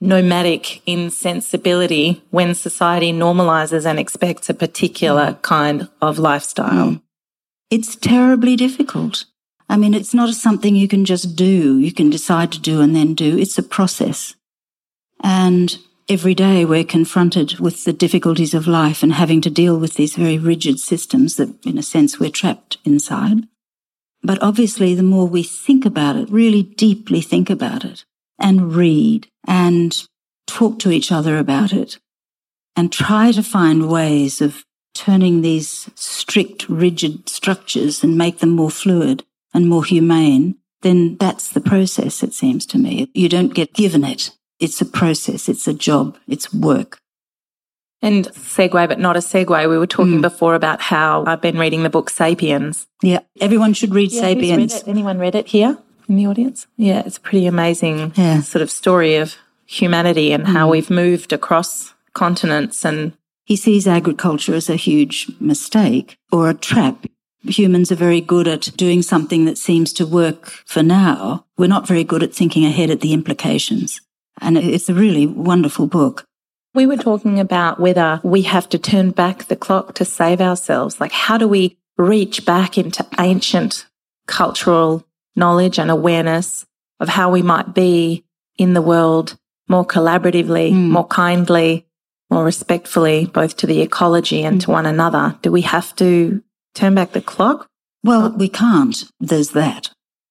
nomadic 0.00 0.82
in 0.86 1.10
sensibility 1.10 2.22
when 2.30 2.54
society 2.54 3.12
normalizes 3.12 3.86
and 3.86 3.98
expects 3.98 4.48
a 4.48 4.54
particular 4.54 5.38
kind 5.42 5.88
of 6.00 6.18
lifestyle? 6.18 6.90
Mm. 6.92 7.02
It's 7.70 7.96
terribly 7.96 8.56
difficult. 8.56 9.24
I 9.68 9.76
mean, 9.76 9.94
it's 9.94 10.14
not 10.14 10.32
something 10.34 10.76
you 10.76 10.88
can 10.88 11.04
just 11.04 11.36
do. 11.36 11.78
You 11.78 11.92
can 11.92 12.08
decide 12.10 12.52
to 12.52 12.60
do 12.60 12.80
and 12.80 12.94
then 12.94 13.14
do. 13.14 13.36
It's 13.36 13.58
a 13.58 13.62
process. 13.62 14.34
And 15.22 15.76
every 16.08 16.34
day 16.34 16.64
we're 16.64 16.84
confronted 16.84 17.58
with 17.58 17.84
the 17.84 17.92
difficulties 17.92 18.54
of 18.54 18.66
life 18.66 19.02
and 19.02 19.12
having 19.12 19.40
to 19.40 19.50
deal 19.50 19.76
with 19.78 19.94
these 19.94 20.14
very 20.14 20.38
rigid 20.38 20.78
systems 20.78 21.36
that, 21.36 21.64
in 21.66 21.78
a 21.78 21.82
sense, 21.82 22.20
we're 22.20 22.30
trapped 22.30 22.78
inside. 22.84 23.48
But 24.22 24.42
obviously, 24.42 24.94
the 24.94 25.02
more 25.02 25.26
we 25.26 25.42
think 25.42 25.84
about 25.84 26.16
it, 26.16 26.30
really 26.30 26.62
deeply 26.62 27.20
think 27.20 27.50
about 27.50 27.84
it, 27.84 28.04
and 28.38 28.74
read 28.74 29.28
and 29.46 30.06
talk 30.46 30.78
to 30.80 30.90
each 30.90 31.10
other 31.10 31.38
about 31.38 31.72
it, 31.72 31.98
and 32.76 32.92
try 32.92 33.32
to 33.32 33.42
find 33.42 33.88
ways 33.88 34.40
of 34.40 34.64
turning 34.94 35.42
these 35.42 35.90
strict, 35.94 36.68
rigid 36.68 37.28
structures 37.28 38.02
and 38.02 38.16
make 38.16 38.38
them 38.38 38.50
more 38.50 38.70
fluid 38.70 39.24
and 39.52 39.68
more 39.68 39.84
humane, 39.84 40.56
then 40.82 41.16
that's 41.16 41.50
the 41.50 41.60
process, 41.60 42.22
it 42.22 42.32
seems 42.32 42.64
to 42.66 42.78
me. 42.78 43.10
You 43.12 43.28
don't 43.28 43.54
get 43.54 43.74
given 43.74 44.04
it. 44.04 44.30
It's 44.58 44.80
a 44.80 44.86
process, 44.86 45.48
it's 45.48 45.68
a 45.68 45.74
job, 45.74 46.16
it's 46.26 46.52
work. 46.52 46.98
And 48.02 48.26
segue, 48.28 48.88
but 48.88 48.98
not 48.98 49.16
a 49.16 49.20
segue. 49.20 49.68
We 49.68 49.78
were 49.78 49.86
talking 49.86 50.18
mm. 50.18 50.22
before 50.22 50.54
about 50.54 50.80
how 50.80 51.24
I've 51.26 51.40
been 51.40 51.58
reading 51.58 51.82
the 51.82 51.90
book 51.90 52.10
Sapiens. 52.10 52.86
Yeah, 53.02 53.20
everyone 53.40 53.72
should 53.72 53.94
read 53.94 54.12
yeah, 54.12 54.20
Sapiens. 54.20 54.74
Read 54.74 54.88
Anyone 54.88 55.18
read 55.18 55.34
it 55.34 55.48
here 55.48 55.78
in 56.08 56.16
the 56.16 56.26
audience? 56.26 56.66
Yeah, 56.76 57.02
it's 57.06 57.16
a 57.16 57.20
pretty 57.20 57.46
amazing 57.46 58.12
yeah. 58.14 58.40
sort 58.42 58.62
of 58.62 58.70
story 58.70 59.16
of 59.16 59.36
humanity 59.66 60.32
and 60.32 60.44
mm. 60.44 60.52
how 60.52 60.70
we've 60.70 60.90
moved 60.90 61.32
across 61.32 61.94
continents. 62.12 62.84
And 62.84 63.12
he 63.44 63.56
sees 63.56 63.86
agriculture 63.86 64.54
as 64.54 64.68
a 64.68 64.76
huge 64.76 65.30
mistake 65.40 66.18
or 66.30 66.50
a 66.50 66.54
trap. 66.54 67.06
Humans 67.44 67.92
are 67.92 67.96
very 67.96 68.20
good 68.20 68.48
at 68.48 68.76
doing 68.76 69.02
something 69.02 69.44
that 69.44 69.58
seems 69.58 69.92
to 69.94 70.06
work 70.06 70.46
for 70.66 70.82
now. 70.82 71.46
We're 71.56 71.68
not 71.68 71.86
very 71.86 72.04
good 72.04 72.22
at 72.22 72.34
thinking 72.34 72.64
ahead 72.64 72.90
at 72.90 73.00
the 73.00 73.12
implications. 73.12 74.00
And 74.40 74.58
it's 74.58 74.88
a 74.88 74.94
really 74.94 75.26
wonderful 75.26 75.86
book. 75.86 76.24
We 76.74 76.86
were 76.86 76.96
talking 76.96 77.40
about 77.40 77.80
whether 77.80 78.20
we 78.22 78.42
have 78.42 78.68
to 78.68 78.78
turn 78.78 79.10
back 79.10 79.44
the 79.44 79.56
clock 79.56 79.94
to 79.94 80.04
save 80.04 80.40
ourselves. 80.40 81.00
Like, 81.00 81.12
how 81.12 81.38
do 81.38 81.48
we 81.48 81.78
reach 81.96 82.44
back 82.44 82.76
into 82.76 83.06
ancient 83.18 83.86
cultural 84.26 85.06
knowledge 85.34 85.78
and 85.78 85.90
awareness 85.90 86.66
of 87.00 87.08
how 87.08 87.30
we 87.30 87.42
might 87.42 87.74
be 87.74 88.24
in 88.58 88.74
the 88.74 88.82
world 88.82 89.38
more 89.68 89.86
collaboratively, 89.86 90.72
mm. 90.72 90.90
more 90.90 91.06
kindly, 91.06 91.86
more 92.30 92.44
respectfully, 92.44 93.26
both 93.26 93.56
to 93.56 93.66
the 93.66 93.80
ecology 93.80 94.42
and 94.42 94.58
mm. 94.60 94.64
to 94.64 94.70
one 94.70 94.86
another? 94.86 95.38
Do 95.42 95.50
we 95.50 95.62
have 95.62 95.94
to 95.96 96.42
turn 96.74 96.94
back 96.94 97.12
the 97.12 97.20
clock? 97.20 97.66
Well, 98.02 98.30
we 98.36 98.48
can't. 98.48 98.96
There's 99.18 99.50
that. 99.50 99.90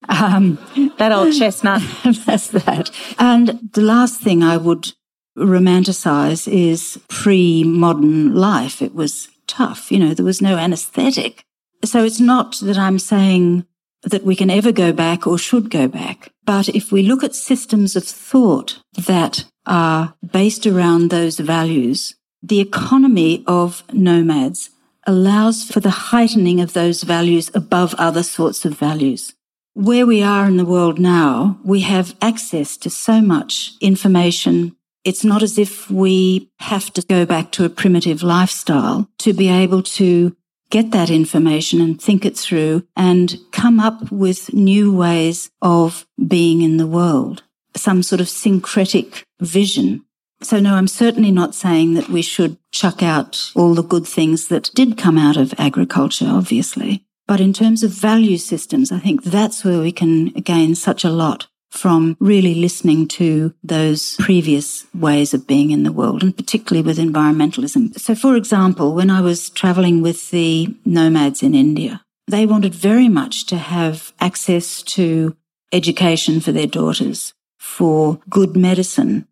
Um, 0.09 0.57
that 0.97 1.11
old 1.11 1.33
chestnut. 1.33 1.81
that's 2.25 2.47
that. 2.49 2.91
And 3.19 3.69
the 3.73 3.81
last 3.81 4.21
thing 4.21 4.43
I 4.43 4.57
would 4.57 4.93
romanticize 5.37 6.51
is 6.51 6.99
pre 7.07 7.63
modern 7.63 8.35
life. 8.35 8.81
It 8.81 8.95
was 8.95 9.29
tough. 9.47 9.91
You 9.91 9.99
know, 9.99 10.13
there 10.13 10.25
was 10.25 10.41
no 10.41 10.57
anesthetic. 10.57 11.43
So 11.83 12.03
it's 12.03 12.19
not 12.19 12.57
that 12.61 12.77
I'm 12.77 12.99
saying 12.99 13.65
that 14.03 14.23
we 14.23 14.35
can 14.35 14.49
ever 14.49 14.71
go 14.71 14.93
back 14.93 15.25
or 15.27 15.37
should 15.37 15.69
go 15.69 15.87
back. 15.87 16.31
But 16.45 16.69
if 16.69 16.91
we 16.91 17.03
look 17.03 17.23
at 17.23 17.35
systems 17.35 17.95
of 17.95 18.03
thought 18.03 18.79
that 18.97 19.45
are 19.65 20.15
based 20.31 20.67
around 20.67 21.09
those 21.09 21.39
values, 21.39 22.15
the 22.41 22.59
economy 22.59 23.43
of 23.47 23.83
nomads 23.91 24.69
allows 25.07 25.63
for 25.63 25.79
the 25.79 25.89
heightening 25.89 26.61
of 26.61 26.73
those 26.73 27.03
values 27.03 27.51
above 27.53 27.93
other 27.95 28.23
sorts 28.23 28.65
of 28.65 28.77
values 28.77 29.34
where 29.75 30.07
we 30.07 30.23
are 30.23 30.47
in 30.47 30.57
the 30.57 30.65
world 30.65 30.97
now, 30.99 31.59
we 31.63 31.81
have 31.81 32.15
access 32.21 32.77
to 32.77 32.89
so 32.89 33.21
much 33.21 33.73
information, 33.81 34.75
It's 35.05 35.23
not 35.23 35.43
as 35.43 35.59
if 35.59 35.89
we 35.91 36.49
have 36.57 36.91
to 36.93 37.01
go 37.03 37.25
back 37.27 37.51
to 37.51 37.63
a 37.63 37.69
primitive 37.69 38.23
lifestyle 38.23 39.07
to 39.19 39.33
be 39.33 39.47
able 39.49 39.83
to 39.83 40.35
get 40.71 40.89
that 40.91 41.11
information 41.11 41.79
and 41.79 42.01
think 42.01 42.25
it 42.25 42.35
through 42.35 42.87
and 42.95 43.37
come 43.51 43.79
up 43.79 44.11
with 44.11 44.51
new 44.51 44.91
ways 44.91 45.51
of 45.61 46.07
being 46.27 46.63
in 46.63 46.77
the 46.77 46.87
world, 46.87 47.43
some 47.75 48.01
sort 48.01 48.19
of 48.19 48.27
syncretic 48.27 49.23
vision. 49.39 50.03
So 50.41 50.59
no, 50.59 50.73
I'm 50.73 50.87
certainly 50.87 51.31
not 51.31 51.53
saying 51.53 51.93
that 51.93 52.09
we 52.09 52.23
should 52.23 52.57
chuck 52.71 53.03
out 53.03 53.51
all 53.55 53.75
the 53.75 53.83
good 53.83 54.07
things 54.07 54.47
that 54.47 54.71
did 54.73 54.97
come 54.97 55.19
out 55.19 55.37
of 55.37 55.53
agriculture, 55.59 56.27
obviously. 56.27 57.04
But 57.27 57.41
in 57.41 57.53
terms 57.53 57.83
of 57.83 57.91
value 57.91 58.37
systems, 58.37 58.91
I 58.91 58.99
think 58.99 59.23
that's 59.23 59.63
where 59.65 59.79
we 59.79 59.91
can 59.91 60.27
gain 60.29 60.75
such 60.75 61.03
a 61.03 61.09
lot 61.09 61.47
from 61.71 62.15
really 62.19 62.55
listening 62.55 63.07
to 63.07 63.53
those 63.63 64.15
previous 64.17 64.85
ways 64.93 65.33
of 65.33 65.47
being 65.47 65.71
in 65.71 65.83
the 65.83 65.91
world, 65.91 66.23
and 66.23 66.35
particularly 66.35 66.85
with 66.85 66.97
environmentalism. 66.97 67.99
So, 67.99 68.15
for 68.15 68.35
example, 68.35 68.93
when 68.93 69.09
I 69.09 69.21
was 69.21 69.49
traveling 69.49 70.01
with 70.01 70.31
the 70.31 70.73
nomads 70.85 71.43
in 71.43 71.53
India, 71.53 72.01
they 72.27 72.45
wanted 72.45 72.73
very 72.73 73.09
much 73.09 73.45
to 73.47 73.57
have 73.57 74.13
access 74.19 74.81
to 74.83 75.35
education 75.71 76.39
for 76.39 76.51
their 76.51 76.67
daughters, 76.67 77.33
for 77.59 78.19
good 78.29 78.55
medicine, 78.55 79.27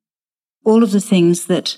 all 0.66 0.84
of 0.84 0.92
the 0.92 1.02
things 1.02 1.46
that 1.46 1.78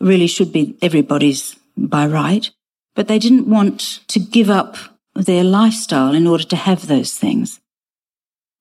really 0.00 0.26
should 0.26 0.52
be 0.52 0.76
everybody's 0.82 1.56
by 1.76 2.06
right. 2.06 2.50
But 2.94 3.06
they 3.08 3.18
didn't 3.18 3.48
want 3.48 4.00
to 4.08 4.18
give 4.18 4.50
up 4.50 4.76
their 5.14 5.44
lifestyle 5.44 6.14
in 6.14 6.26
order 6.26 6.44
to 6.44 6.56
have 6.56 6.86
those 6.86 7.14
things. 7.14 7.60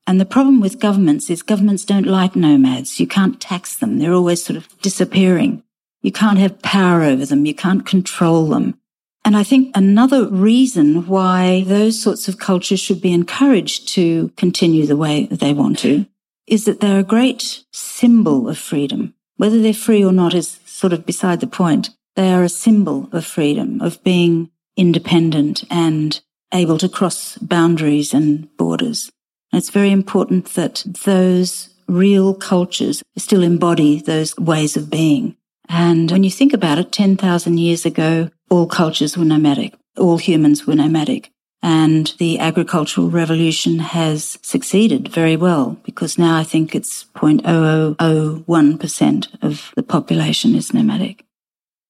And 0.07 0.19
the 0.19 0.25
problem 0.25 0.59
with 0.59 0.79
governments 0.79 1.29
is 1.29 1.43
governments 1.43 1.85
don't 1.85 2.07
like 2.07 2.35
nomads. 2.35 2.99
You 2.99 3.07
can't 3.07 3.39
tax 3.39 3.75
them. 3.75 3.99
They're 3.99 4.13
always 4.13 4.43
sort 4.43 4.57
of 4.57 4.67
disappearing. 4.81 5.63
You 6.01 6.11
can't 6.11 6.39
have 6.39 6.61
power 6.61 7.03
over 7.03 7.25
them. 7.25 7.45
You 7.45 7.53
can't 7.53 7.85
control 7.85 8.47
them. 8.47 8.79
And 9.23 9.37
I 9.37 9.43
think 9.43 9.71
another 9.75 10.27
reason 10.27 11.05
why 11.05 11.63
those 11.67 12.01
sorts 12.01 12.27
of 12.27 12.39
cultures 12.39 12.79
should 12.79 13.01
be 13.01 13.13
encouraged 13.13 13.89
to 13.89 14.29
continue 14.37 14.87
the 14.87 14.97
way 14.97 15.25
they 15.25 15.53
want 15.53 15.77
to 15.79 16.05
is 16.47 16.65
that 16.65 16.79
they're 16.79 16.99
a 16.99 17.03
great 17.03 17.63
symbol 17.71 18.49
of 18.49 18.57
freedom. 18.57 19.13
Whether 19.37 19.61
they're 19.61 19.73
free 19.73 20.03
or 20.03 20.11
not 20.11 20.33
is 20.33 20.59
sort 20.65 20.93
of 20.93 21.05
beside 21.05 21.41
the 21.41 21.47
point. 21.47 21.91
They 22.15 22.33
are 22.33 22.43
a 22.43 22.49
symbol 22.49 23.07
of 23.11 23.25
freedom, 23.25 23.81
of 23.81 24.03
being 24.03 24.49
independent 24.75 25.63
and 25.69 26.19
able 26.53 26.77
to 26.77 26.89
cross 26.89 27.37
boundaries 27.37 28.13
and 28.13 28.55
borders. 28.57 29.09
And 29.51 29.59
it's 29.59 29.69
very 29.69 29.91
important 29.91 30.55
that 30.55 30.83
those 31.03 31.69
real 31.87 32.33
cultures 32.33 33.03
still 33.17 33.43
embody 33.43 34.01
those 34.01 34.35
ways 34.37 34.75
of 34.77 34.89
being. 34.89 35.35
And 35.67 36.09
when 36.11 36.23
you 36.23 36.31
think 36.31 36.53
about 36.53 36.79
it, 36.79 36.91
10,000 36.91 37.57
years 37.57 37.85
ago, 37.85 38.29
all 38.49 38.67
cultures 38.67 39.17
were 39.17 39.25
nomadic. 39.25 39.73
All 39.97 40.17
humans 40.17 40.65
were 40.65 40.75
nomadic. 40.75 41.31
And 41.61 42.13
the 42.19 42.39
agricultural 42.39 43.09
revolution 43.09 43.79
has 43.79 44.37
succeeded 44.41 45.09
very 45.09 45.35
well 45.35 45.77
because 45.83 46.17
now 46.17 46.37
I 46.37 46.43
think 46.43 46.73
it's 46.73 47.03
0.0001% 47.15 49.43
of 49.43 49.73
the 49.75 49.83
population 49.83 50.55
is 50.55 50.73
nomadic. 50.73 51.25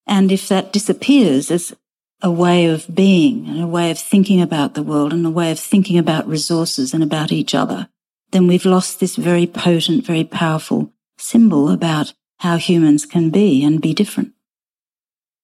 And 0.08 0.32
if 0.32 0.48
that 0.48 0.74
disappears 0.74 1.52
as 1.52 1.76
a 2.22 2.32
way 2.32 2.66
of 2.66 2.94
being 2.94 3.48
and 3.48 3.62
a 3.62 3.68
way 3.68 3.92
of 3.92 4.00
thinking 4.00 4.42
about 4.42 4.74
the 4.74 4.84
world 4.84 5.14
and 5.14 5.26
a 5.26 5.30
way 5.30 5.52
of 5.52 5.60
thinking 5.60 5.98
about 5.98 6.28
resources 6.28 6.94
and 6.94 7.04
about 7.04 7.32
each 7.32 7.56
other, 7.56 7.88
then 8.32 8.48
we've 8.48 8.66
lost 8.66 9.00
this 9.00 9.16
very 9.16 9.48
potent, 9.48 10.06
very 10.06 10.24
powerful 10.24 10.92
symbol 11.18 11.70
about 11.70 12.14
how 12.40 12.58
humans 12.58 13.06
can 13.06 13.30
be 13.30 13.64
and 13.64 13.82
be 13.82 13.94
different. 13.94 14.34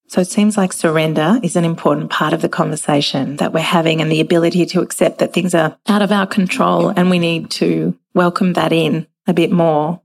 So 0.07 0.21
it 0.21 0.27
seems 0.27 0.55
like 0.55 0.71
surrender 0.71 1.39
is 1.41 1.55
an 1.55 1.65
important 1.65 2.11
part 2.11 2.33
of 2.33 2.41
the 2.41 2.49
conversation 2.49 3.37
that 3.37 3.53
we're 3.53 3.61
having 3.61 4.01
and 4.01 4.11
the 4.11 4.21
ability 4.21 4.65
to 4.67 4.81
accept 4.81 5.17
that 5.17 5.33
things 5.33 5.55
are 5.55 5.77
out 5.87 6.01
of 6.01 6.11
our 6.11 6.27
control 6.27 6.89
and 6.89 7.09
we 7.09 7.19
need 7.19 7.49
to 7.51 7.97
welcome 8.13 8.53
that 8.53 8.71
in 8.71 9.07
a 9.27 9.33
bit 9.33 9.51
more. 9.51 10.01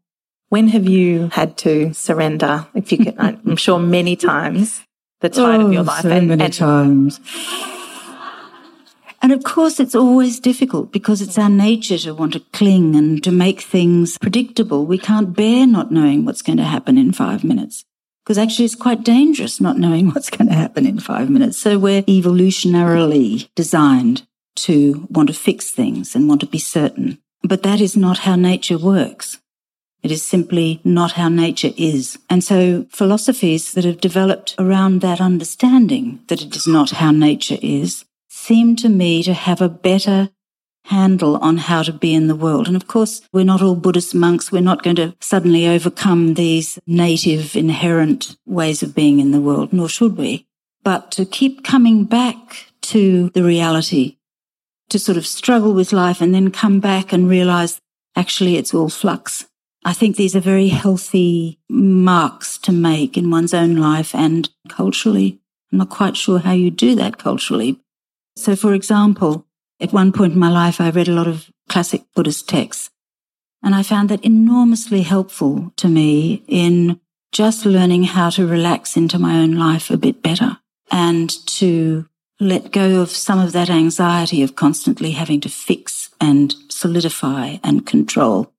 When 0.48 0.68
have 0.68 0.88
you 0.88 1.28
had 1.28 1.58
to 1.58 1.92
surrender? 1.92 2.66
If 2.74 2.90
you 2.92 2.98
can, 2.98 3.14
I'm 3.18 3.56
sure 3.56 3.78
many 3.78 4.16
times 4.16 4.82
the 5.20 5.28
time 5.28 5.60
oh, 5.60 5.66
of 5.66 5.72
your 5.72 5.82
oh, 5.82 5.84
life. 5.84 6.02
So 6.02 6.10
and, 6.10 6.28
many 6.28 6.44
and, 6.44 6.52
times. 6.52 7.20
And 9.22 9.32
of 9.32 9.44
course, 9.44 9.78
it's 9.78 9.94
always 9.94 10.40
difficult 10.40 10.92
because 10.92 11.20
it's 11.20 11.38
our 11.38 11.50
nature 11.50 11.98
to 11.98 12.14
want 12.14 12.32
to 12.32 12.40
cling 12.52 12.96
and 12.96 13.22
to 13.22 13.30
make 13.30 13.60
things 13.60 14.16
predictable. 14.16 14.86
We 14.86 14.96
can't 14.96 15.36
bear 15.36 15.66
not 15.66 15.92
knowing 15.92 16.24
what's 16.24 16.40
going 16.40 16.56
to 16.56 16.64
happen 16.64 16.96
in 16.96 17.12
five 17.12 17.44
minutes 17.44 17.84
because 18.24 18.38
actually 18.38 18.64
it's 18.64 18.76
quite 18.76 19.02
dangerous 19.02 19.60
not 19.60 19.76
knowing 19.76 20.08
what's 20.12 20.30
going 20.30 20.48
to 20.48 20.54
happen 20.54 20.86
in 20.86 21.00
five 21.00 21.28
minutes. 21.28 21.58
So 21.58 21.78
we're 21.78 22.02
evolutionarily 22.02 23.48
designed 23.54 24.26
to 24.56 25.06
want 25.10 25.28
to 25.28 25.34
fix 25.34 25.70
things 25.70 26.14
and 26.14 26.28
want 26.28 26.40
to 26.42 26.46
be 26.46 26.58
certain. 26.58 27.18
But 27.42 27.62
that 27.62 27.80
is 27.80 27.96
not 27.96 28.18
how 28.18 28.36
nature 28.36 28.78
works. 28.78 29.39
It 30.02 30.10
is 30.10 30.22
simply 30.22 30.80
not 30.82 31.12
how 31.12 31.28
nature 31.28 31.72
is. 31.76 32.18
And 32.30 32.42
so 32.42 32.86
philosophies 32.90 33.72
that 33.74 33.84
have 33.84 34.00
developed 34.00 34.54
around 34.58 35.00
that 35.00 35.20
understanding 35.20 36.20
that 36.28 36.42
it 36.42 36.56
is 36.56 36.66
not 36.66 36.90
how 36.90 37.10
nature 37.10 37.58
is 37.60 38.04
seem 38.28 38.76
to 38.76 38.88
me 38.88 39.22
to 39.22 39.34
have 39.34 39.60
a 39.60 39.68
better 39.68 40.30
handle 40.84 41.36
on 41.36 41.58
how 41.58 41.82
to 41.82 41.92
be 41.92 42.14
in 42.14 42.26
the 42.26 42.34
world. 42.34 42.66
And 42.66 42.76
of 42.76 42.88
course, 42.88 43.20
we're 43.32 43.44
not 43.44 43.60
all 43.60 43.76
Buddhist 43.76 44.14
monks. 44.14 44.50
We're 44.50 44.62
not 44.62 44.82
going 44.82 44.96
to 44.96 45.14
suddenly 45.20 45.68
overcome 45.68 46.34
these 46.34 46.78
native 46.86 47.54
inherent 47.54 48.36
ways 48.46 48.82
of 48.82 48.94
being 48.94 49.20
in 49.20 49.30
the 49.30 49.40
world, 49.40 49.72
nor 49.72 49.88
should 49.88 50.16
we. 50.16 50.46
But 50.82 51.12
to 51.12 51.26
keep 51.26 51.62
coming 51.62 52.04
back 52.04 52.72
to 52.82 53.28
the 53.30 53.44
reality, 53.44 54.16
to 54.88 54.98
sort 54.98 55.18
of 55.18 55.26
struggle 55.26 55.74
with 55.74 55.92
life 55.92 56.22
and 56.22 56.34
then 56.34 56.50
come 56.50 56.80
back 56.80 57.12
and 57.12 57.28
realize 57.28 57.80
actually 58.16 58.56
it's 58.56 58.74
all 58.74 58.88
flux 58.88 59.46
I 59.84 59.92
think 59.94 60.16
these 60.16 60.36
are 60.36 60.40
very 60.40 60.68
healthy 60.68 61.58
marks 61.68 62.58
to 62.58 62.72
make 62.72 63.16
in 63.16 63.30
one's 63.30 63.54
own 63.54 63.76
life 63.76 64.14
and 64.14 64.48
culturally. 64.68 65.40
I'm 65.72 65.78
not 65.78 65.88
quite 65.88 66.16
sure 66.16 66.38
how 66.38 66.52
you 66.52 66.70
do 66.70 66.94
that 66.96 67.18
culturally. 67.18 67.80
So, 68.36 68.56
for 68.56 68.74
example, 68.74 69.46
at 69.80 69.92
one 69.92 70.12
point 70.12 70.34
in 70.34 70.38
my 70.38 70.50
life, 70.50 70.80
I 70.80 70.90
read 70.90 71.08
a 71.08 71.12
lot 71.12 71.26
of 71.26 71.50
classic 71.68 72.02
Buddhist 72.14 72.48
texts, 72.48 72.90
and 73.62 73.74
I 73.74 73.82
found 73.82 74.08
that 74.10 74.24
enormously 74.24 75.02
helpful 75.02 75.72
to 75.76 75.88
me 75.88 76.42
in 76.46 77.00
just 77.32 77.64
learning 77.64 78.04
how 78.04 78.28
to 78.30 78.46
relax 78.46 78.96
into 78.96 79.18
my 79.18 79.38
own 79.38 79.52
life 79.54 79.90
a 79.90 79.96
bit 79.96 80.22
better 80.22 80.58
and 80.90 81.30
to 81.46 82.06
let 82.40 82.72
go 82.72 83.00
of 83.00 83.10
some 83.10 83.38
of 83.38 83.52
that 83.52 83.70
anxiety 83.70 84.42
of 84.42 84.56
constantly 84.56 85.12
having 85.12 85.40
to 85.40 85.48
fix 85.48 86.10
and 86.20 86.54
solidify 86.68 87.58
and 87.62 87.86
control 87.86 88.52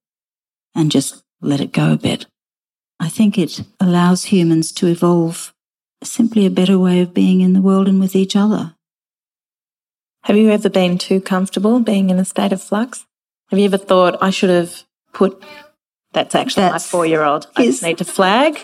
and 0.74 0.90
just 0.90 1.22
let 1.40 1.60
it 1.60 1.72
go 1.72 1.92
a 1.92 1.96
bit. 1.96 2.26
I 3.00 3.08
think 3.08 3.36
it 3.36 3.62
allows 3.80 4.24
humans 4.24 4.72
to 4.72 4.86
evolve 4.86 5.52
simply 6.02 6.46
a 6.46 6.50
better 6.50 6.78
way 6.78 7.00
of 7.00 7.14
being 7.14 7.40
in 7.40 7.52
the 7.52 7.62
world 7.62 7.88
and 7.88 8.00
with 8.00 8.14
each 8.14 8.36
other. 8.36 8.74
Have 10.24 10.36
you 10.36 10.50
ever 10.50 10.68
been 10.68 10.98
too 10.98 11.20
comfortable 11.20 11.80
being 11.80 12.10
in 12.10 12.18
a 12.18 12.24
state 12.24 12.52
of 12.52 12.62
flux? 12.62 13.06
Have 13.50 13.58
you 13.58 13.64
ever 13.64 13.76
thought, 13.76 14.22
I 14.22 14.30
should 14.30 14.50
have 14.50 14.84
put, 15.12 15.42
that's 16.12 16.34
actually 16.34 16.62
that's, 16.62 16.86
my 16.86 16.90
four 16.90 17.06
year 17.06 17.22
old, 17.24 17.48
I 17.56 17.64
just 17.64 17.82
need 17.82 17.98
to 17.98 18.04
flag 18.04 18.58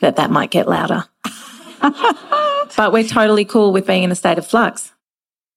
that 0.00 0.16
that 0.16 0.30
might 0.30 0.50
get 0.50 0.68
louder. 0.68 1.04
but 1.80 2.92
we're 2.92 3.04
totally 3.04 3.44
cool 3.44 3.72
with 3.72 3.86
being 3.86 4.04
in 4.04 4.12
a 4.12 4.14
state 4.14 4.38
of 4.38 4.46
flux. 4.46 4.92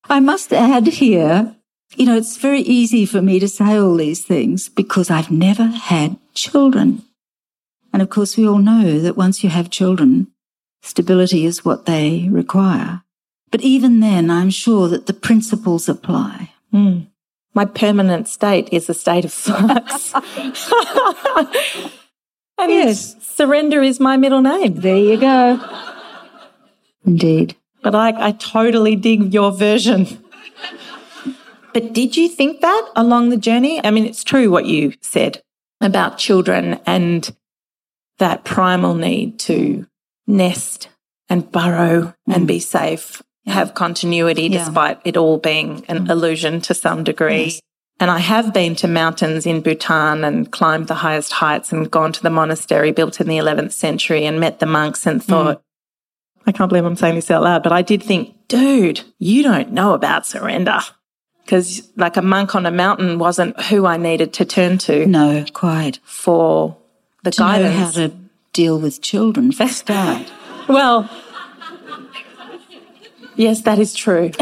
I 0.10 0.20
must 0.20 0.52
add 0.52 0.88
here 0.88 1.56
you 1.96 2.06
know, 2.06 2.18
it's 2.18 2.38
very 2.38 2.62
easy 2.62 3.06
for 3.06 3.22
me 3.22 3.40
to 3.40 3.48
say 3.48 3.78
all 3.78 3.96
these 3.96 4.24
things 4.24 4.70
because 4.70 5.10
I've 5.10 5.32
never 5.32 5.66
had 5.66 6.18
children. 6.34 7.04
And 7.92 8.02
of 8.02 8.10
course, 8.10 8.36
we 8.38 8.48
all 8.48 8.58
know 8.58 9.00
that 9.00 9.18
once 9.18 9.44
you 9.44 9.50
have 9.50 9.70
children, 9.70 10.28
stability 10.82 11.46
is 11.46 11.64
what 11.64 11.86
they 11.86 12.28
require. 12.30 13.04
But 13.52 13.62
even 13.62 14.00
then, 14.00 14.32
I'm 14.32 14.50
sure 14.50 14.88
that 14.88 15.06
the 15.06 15.14
principles 15.14 15.88
apply. 15.88 16.54
Mm. 16.74 17.08
My 17.54 17.66
permanent 17.66 18.28
state 18.28 18.70
is 18.72 18.90
a 18.90 18.96
state 18.96 19.26
of 19.26 19.34
flux. 19.34 20.14
and 22.58 22.72
yes. 22.72 23.16
surrender 23.24 23.84
is 23.84 24.00
my 24.00 24.18
middle 24.18 24.42
name. 24.42 24.82
There 24.82 24.98
you 24.98 25.18
go. 25.18 25.60
Indeed. 27.06 27.56
But 27.84 27.94
I, 27.94 28.30
I 28.30 28.32
totally 28.32 28.96
dig 28.96 29.34
your 29.34 29.52
version. 29.52 30.08
But 31.74 31.94
did 31.94 32.16
you 32.16 32.30
think 32.30 32.62
that 32.62 32.92
along 32.96 33.30
the 33.30 33.38
journey? 33.38 33.84
I 33.84 33.92
mean, 33.92 34.06
it's 34.06 34.24
true 34.24 34.50
what 34.50 34.66
you 34.66 34.94
said 35.02 35.42
about 35.82 36.18
children 36.18 36.80
and 36.86 37.36
that 38.20 38.44
primal 38.44 38.96
need 38.96 39.40
to 39.40 39.88
nest 40.28 40.90
and 41.30 41.52
burrow 41.52 42.14
mm. 42.30 42.36
and 42.36 42.48
be 42.48 42.60
safe, 42.60 43.22
have 43.46 43.74
continuity 43.74 44.44
yeah. 44.44 44.60
despite 44.60 45.00
it 45.04 45.18
all 45.18 45.38
being 45.38 45.84
an 45.88 46.06
mm. 46.06 46.10
illusion 46.10 46.62
to 46.62 46.74
some 46.74 47.04
degree. 47.04 47.46
Yes. 47.46 47.62
And 48.00 48.12
I 48.12 48.20
have 48.20 48.54
been 48.54 48.76
to 48.78 48.88
mountains 48.88 49.46
in 49.46 49.62
Bhutan 49.62 50.24
and 50.24 50.52
climbed 50.52 50.88
the 50.88 50.96
highest 50.96 51.34
heights 51.34 51.72
and 51.72 51.90
gone 51.90 52.12
to 52.14 52.24
the 52.24 52.30
monastery 52.30 52.92
built 52.92 53.22
in 53.22 53.28
the 53.28 53.38
11th 53.38 53.72
century 53.72 54.26
and 54.26 54.40
met 54.40 54.60
the 54.60 54.66
monks 54.66 55.06
and 55.06 55.24
thought, 55.24 55.58
mm. 55.58 55.64
I 56.46 56.52
can't 56.52 56.70
believe 56.70 56.86
I'm 56.86 56.96
saying 56.96 57.16
this 57.16 57.32
out 57.32 57.44
loud, 57.44 57.64
but 57.64 57.72
I 57.72 57.82
did 57.82 58.04
think, 58.04 58.36
dude, 58.48 59.02
you 59.20 59.44
don't 59.44 59.72
know 59.72 59.94
about 59.94 60.26
surrender. 60.26 60.80
Because 61.44 61.90
like 61.96 62.18
a 62.18 62.22
monk 62.22 62.56
on 62.56 62.66
a 62.66 62.72
mountain 62.72 63.20
wasn't 63.20 63.60
who 63.64 63.86
I 63.86 63.98
needed 63.98 64.34
to 64.34 64.46
turn 64.46 64.78
to. 64.80 65.06
No, 65.06 65.46
quite. 65.54 66.00
For 66.04 66.78
the 67.24 67.32
to 67.32 67.38
guidance. 67.40 67.76
Know 67.76 67.82
how 67.82 67.92
to 67.92 68.14
deal 68.54 68.80
with 68.80 69.02
children 69.02 69.52
for 69.52 69.68
start. 69.68 70.32
well, 70.70 71.10
yes, 73.36 73.62
that 73.64 73.80
is 73.80 73.94
true. 73.94 74.30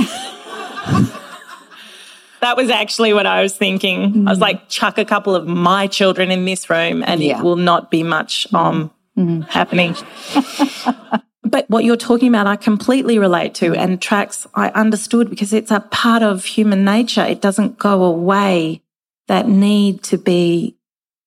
that 2.41 2.57
was 2.57 2.69
actually 2.69 3.13
what 3.13 3.25
I 3.25 3.41
was 3.41 3.55
thinking. 3.55 4.13
Mm. 4.13 4.27
I 4.27 4.31
was 4.31 4.39
mm. 4.39 4.41
like, 4.41 4.69
chuck 4.69 4.97
a 4.97 5.05
couple 5.05 5.35
of 5.35 5.47
my 5.47 5.87
children 5.87 6.29
in 6.31 6.45
this 6.45 6.69
room 6.69 7.03
and 7.05 7.21
yeah. 7.21 7.39
it 7.39 7.43
will 7.43 7.55
not 7.55 7.89
be 7.89 8.03
much 8.03 8.51
um, 8.53 8.91
mm. 9.17 9.47
happening. 9.47 9.95
But 11.43 11.69
what 11.69 11.83
you're 11.83 11.97
talking 11.97 12.29
about, 12.29 12.47
I 12.47 12.55
completely 12.55 13.17
relate 13.17 13.55
to. 13.55 13.73
And 13.73 14.01
tracks, 14.01 14.45
I 14.53 14.69
understood 14.69 15.29
because 15.29 15.53
it's 15.53 15.71
a 15.71 15.79
part 15.79 16.23
of 16.23 16.45
human 16.45 16.85
nature. 16.85 17.23
It 17.23 17.41
doesn't 17.41 17.79
go 17.79 18.03
away. 18.03 18.81
That 19.27 19.47
need 19.47 20.03
to 20.03 20.17
be 20.17 20.77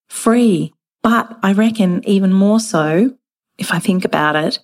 free. 0.09 0.72
But 1.03 1.37
I 1.42 1.53
reckon 1.53 2.07
even 2.09 2.33
more 2.33 2.61
so, 2.61 3.16
if 3.59 3.72
I 3.72 3.79
think 3.79 4.05
about 4.05 4.37
it, 4.37 4.59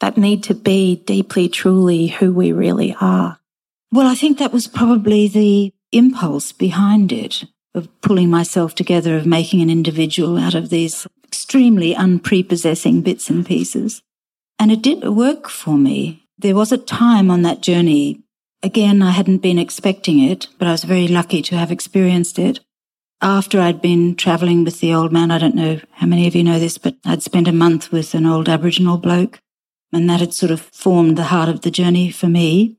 that 0.00 0.16
need 0.16 0.42
to 0.44 0.54
be 0.54 0.96
deeply, 0.96 1.48
truly 1.48 2.08
who 2.08 2.32
we 2.32 2.52
really 2.52 2.94
are. 3.00 3.38
Well, 3.92 4.06
I 4.06 4.14
think 4.14 4.38
that 4.38 4.52
was 4.52 4.66
probably 4.66 5.28
the 5.28 5.72
impulse 5.92 6.52
behind 6.52 7.12
it 7.12 7.44
of 7.74 7.88
pulling 8.00 8.30
myself 8.30 8.74
together, 8.74 9.16
of 9.16 9.26
making 9.26 9.60
an 9.60 9.70
individual 9.70 10.38
out 10.38 10.54
of 10.54 10.70
these 10.70 11.06
extremely 11.24 11.94
unprepossessing 11.94 13.02
bits 13.02 13.30
and 13.30 13.46
pieces. 13.46 14.02
And 14.58 14.72
it 14.72 14.82
did 14.82 15.06
work 15.08 15.48
for 15.48 15.76
me. 15.76 16.26
There 16.38 16.54
was 16.54 16.72
a 16.72 16.78
time 16.78 17.30
on 17.30 17.42
that 17.42 17.62
journey. 17.62 18.22
Again, 18.62 19.02
I 19.02 19.10
hadn't 19.10 19.38
been 19.38 19.58
expecting 19.58 20.18
it, 20.18 20.48
but 20.58 20.66
I 20.66 20.72
was 20.72 20.84
very 20.84 21.08
lucky 21.08 21.42
to 21.42 21.56
have 21.56 21.70
experienced 21.70 22.38
it. 22.38 22.60
After 23.22 23.60
I'd 23.60 23.80
been 23.80 24.14
traveling 24.14 24.64
with 24.64 24.80
the 24.80 24.92
old 24.92 25.12
man, 25.12 25.30
I 25.30 25.38
don't 25.38 25.54
know 25.54 25.80
how 25.92 26.06
many 26.06 26.26
of 26.26 26.34
you 26.34 26.44
know 26.44 26.58
this, 26.58 26.76
but 26.78 26.96
I'd 27.04 27.22
spent 27.22 27.48
a 27.48 27.52
month 27.52 27.90
with 27.90 28.14
an 28.14 28.26
old 28.26 28.48
Aboriginal 28.48 28.98
bloke, 28.98 29.40
and 29.92 30.08
that 30.10 30.20
had 30.20 30.34
sort 30.34 30.52
of 30.52 30.60
formed 30.60 31.16
the 31.16 31.24
heart 31.24 31.48
of 31.48 31.62
the 31.62 31.70
journey 31.70 32.10
for 32.10 32.28
me. 32.28 32.76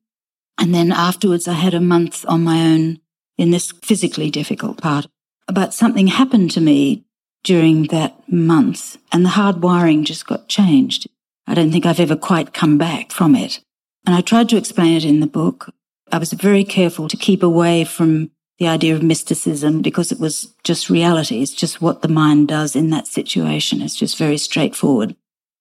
And 0.58 0.74
then 0.74 0.92
afterwards, 0.92 1.48
I 1.48 1.54
had 1.54 1.74
a 1.74 1.82
month 1.82 2.26
on 2.28 2.44
my 2.44 2.62
own 2.62 3.00
in 3.38 3.52
this 3.52 3.72
physically 3.84 4.30
difficult 4.30 4.82
part. 4.82 5.08
But 5.48 5.74
something 5.74 6.08
happened 6.08 6.52
to 6.52 6.62
me 6.62 7.06
during 7.44 7.84
that 7.84 8.32
month, 8.32 8.98
and 9.12 9.24
the 9.24 9.30
hard 9.30 9.64
wiring 9.64 10.04
just 10.04 10.28
got 10.28 10.50
changed. 10.50 11.08
I 11.48 11.54
don't 11.54 11.72
think 11.72 11.86
I've 11.86 12.00
ever 12.00 12.16
quite 12.16 12.54
come 12.54 12.78
back 12.78 13.12
from 13.12 13.36
it. 13.36 13.62
And 14.06 14.16
I 14.16 14.22
tried 14.22 14.50
to 14.50 14.58
explain 14.58 14.96
it 14.96 15.06
in 15.06 15.22
the 15.22 15.28
book. 15.28 15.74
I 16.12 16.18
was 16.18 16.34
very 16.34 16.64
careful 16.64 17.08
to 17.08 17.18
keep 17.18 17.42
away 17.42 17.84
from 17.84 18.32
the 18.60 18.68
idea 18.68 18.96
of 18.96 19.04
mysticism 19.04 19.82
because 19.82 20.12
it 20.12 20.20
was 20.20 20.54
just 20.64 20.90
reality. 20.90 21.42
It's 21.42 21.54
just 21.54 21.82
what 21.82 22.02
the 22.02 22.08
mind 22.08 22.48
does 22.48 22.76
in 22.76 22.90
that 22.90 23.08
situation. 23.08 23.82
It's 23.82 23.96
just 23.96 24.18
very 24.18 24.38
straightforward. 24.38 25.16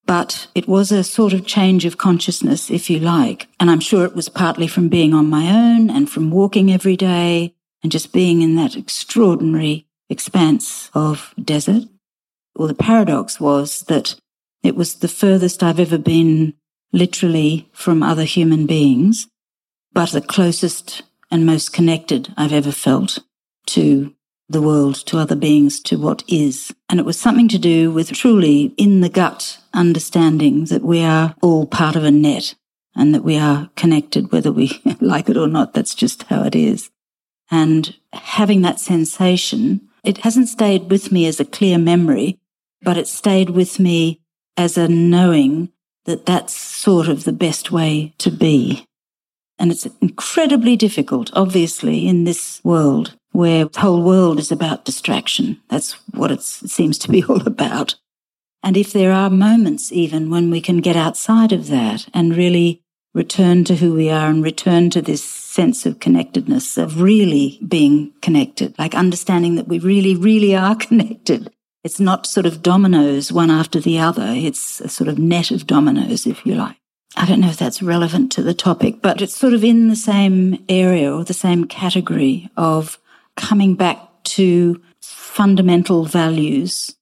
But 0.07 0.47
it 0.55 0.69
was 0.69 0.93
a 0.93 1.03
sort 1.03 1.33
of 1.33 1.47
change 1.47 1.85
of 1.85 1.99
consciousness, 1.99 2.71
if 2.71 2.89
you 2.89 3.01
like. 3.01 3.49
And 3.59 3.71
I'm 3.71 3.81
sure 3.81 4.05
it 4.05 4.15
was 4.15 4.29
partly 4.29 4.69
from 4.69 4.89
being 4.89 5.13
on 5.13 5.29
my 5.29 5.49
own 5.49 5.91
and 5.91 6.09
from 6.09 6.31
walking 6.31 6.73
every 6.73 6.97
day 6.97 7.55
and 7.83 7.91
just 7.93 8.13
being 8.13 8.41
in 8.41 8.55
that 8.57 8.77
extraordinary 8.77 9.87
expanse 10.09 10.91
of 10.95 11.35
desert. 11.43 11.85
Well, 12.55 12.69
the 12.69 12.75
paradox 12.75 13.41
was 13.41 13.83
that 13.83 14.15
it 14.63 14.77
was 14.77 14.97
the 14.97 15.09
furthest 15.09 15.63
I've 15.63 15.81
ever 15.81 15.99
been 15.99 16.55
literally 16.93 17.69
from 17.73 18.03
other 18.03 18.25
human 18.25 18.67
beings, 18.67 19.29
but 19.93 20.11
the 20.13 20.21
closest 20.21 21.03
and 21.31 21.45
most 21.45 21.73
connected 21.73 22.33
I've 22.37 22.53
ever 22.53 22.73
felt 22.73 23.19
to 23.67 24.15
the 24.49 24.63
world, 24.63 24.95
to 25.07 25.19
other 25.19 25.35
beings, 25.35 25.81
to 25.81 25.97
what 25.99 26.23
is. 26.29 26.75
And 26.89 27.01
it 27.01 27.07
was 27.07 27.19
something 27.19 27.49
to 27.49 27.59
do 27.59 27.91
with 27.91 28.13
truly 28.13 28.75
in 28.77 29.01
the 29.01 29.09
gut 29.09 29.59
understanding 29.75 30.67
that 30.67 30.83
we 30.83 31.03
are 31.03 31.35
all 31.43 31.67
part 31.67 31.97
of 31.97 32.05
a 32.05 32.11
net 32.11 32.55
and 32.95 33.15
that 33.15 33.25
we 33.25 33.37
are 33.37 33.71
connected, 33.77 34.31
whether 34.31 34.53
we 34.53 34.81
like 35.01 35.29
it 35.29 35.37
or 35.37 35.49
not. 35.49 35.75
That's 35.75 35.95
just 35.95 36.25
how 36.25 36.45
it 36.45 36.55
is. 36.55 36.91
And 37.51 37.95
having 38.13 38.63
that 38.63 38.81
sensation, 38.81 39.89
it 40.05 40.19
hasn't 40.19 40.49
stayed 40.49 40.91
with 40.91 41.13
me 41.13 41.27
as 41.27 41.41
a 41.41 41.45
clear 41.45 41.79
memory, 41.79 42.39
but 42.83 42.97
it 42.97 43.09
stayed 43.09 43.51
with 43.51 43.79
me 43.79 44.21
as 44.57 44.77
a 44.77 44.89
knowing 44.89 45.71
that 46.05 46.27
that's 46.27 46.55
sort 46.55 47.09
of 47.09 47.25
the 47.25 47.33
best 47.33 47.71
way 47.71 48.15
to 48.19 48.31
be. 48.31 48.87
And 49.59 49.71
it's 49.71 49.87
incredibly 50.01 50.77
difficult, 50.77 51.31
obviously, 51.33 52.07
in 52.07 52.25
this 52.25 52.61
world 52.65 53.15
where 53.33 53.67
the 53.67 53.81
whole 53.81 54.03
world 54.03 54.39
is 54.39 54.51
about 54.51 54.85
distraction. 54.85 55.61
That's 55.69 55.93
what 56.15 56.31
it 56.31 56.43
seems 56.43 56.99
to 56.99 57.11
be 57.11 57.23
all 57.29 57.47
about. 57.47 57.97
And 58.63 58.77
if 58.77 58.93
there 58.93 59.13
are 59.13 59.31
moments 59.31 59.93
even 59.93 60.31
when 60.31 60.51
we 60.51 60.61
can 60.61 60.79
get 60.79 60.97
outside 60.97 61.53
of 61.53 61.69
that 61.69 62.07
and 62.13 62.37
really 62.37 62.83
return 63.15 63.65
to 63.65 63.77
who 63.77 63.95
we 63.95 64.11
are 64.11 64.29
and 64.29 64.43
return 64.43 64.91
to 64.91 65.01
this 65.01 65.25
sense 65.25 65.87
of 65.87 66.01
connectedness, 66.01 66.77
of 66.77 67.01
really 67.01 67.59
being 67.67 68.13
connected, 68.21 68.79
like 68.79 68.95
understanding 68.95 69.55
that 69.55 69.69
we 69.69 69.79
really, 69.79 70.15
really 70.15 70.55
are 70.55 70.75
connected 70.89 71.51
it's 71.87 72.01
not 72.01 72.27
sort 72.27 72.47
of 72.47 72.63
dominoes 72.63 73.31
one 73.31 73.49
after 73.49 73.79
the 73.79 73.97
other. 73.97 74.27
It's 74.35 74.81
a 74.81 74.89
sort 74.89 75.07
of 75.07 75.21
net 75.21 75.53
of 75.53 75.69
dominoes, 75.69 76.27
if 76.27 76.45
you 76.45 76.57
like. 76.57 76.79
I 77.17 77.27
don't 77.27 77.41
know 77.41 77.49
if 77.49 77.59
that's 77.59 77.81
relevant 77.81 78.33
to 78.33 78.43
the 78.43 78.55
topic, 78.55 79.01
but 79.01 79.23
it's 79.23 79.37
sort 79.37 79.55
of 79.55 79.63
in 79.63 79.89
the 79.89 79.95
same 79.95 80.65
area 80.69 81.15
or 81.15 81.23
the 81.23 81.33
same 81.33 81.65
category 81.69 82.51
of 82.57 82.99
coming 83.37 83.77
back 83.77 84.01
to 84.35 84.83
fundamental 85.01 86.05
values 86.05 86.97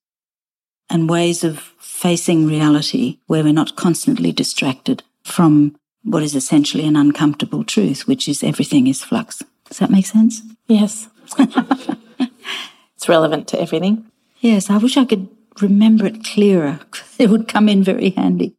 and 0.91 1.09
ways 1.09 1.43
of 1.43 1.61
facing 1.79 2.47
reality 2.47 3.21
where 3.27 3.43
we're 3.43 3.55
not 3.55 3.77
constantly 3.77 4.33
distracted 4.33 5.03
from 5.23 5.75
what 6.03 6.23
is 6.23 6.35
essentially 6.35 6.87
an 6.87 6.95
uncomfortable 6.95 7.65
truth, 7.65 8.07
which 8.07 8.29
is 8.29 8.45
everything 8.45 8.87
is 8.87 9.03
flux. 9.03 9.43
Does 9.67 9.79
that 9.79 9.91
make 9.91 10.05
sense? 10.05 10.43
Yes. 10.69 11.09
it's 11.39 13.09
relevant 13.09 13.49
to 13.49 13.59
everything. 13.59 14.11
Yes, 14.45 14.69
I 14.69 14.77
wish 14.77 14.99
I 14.99 15.07
could 15.07 15.27
remember 15.63 16.05
it 16.05 16.23
clearer. 16.23 16.81
It 17.19 17.31
would 17.31 17.49
come 17.49 17.67
in 17.67 17.83
very 17.83 18.11
handy. 18.11 18.55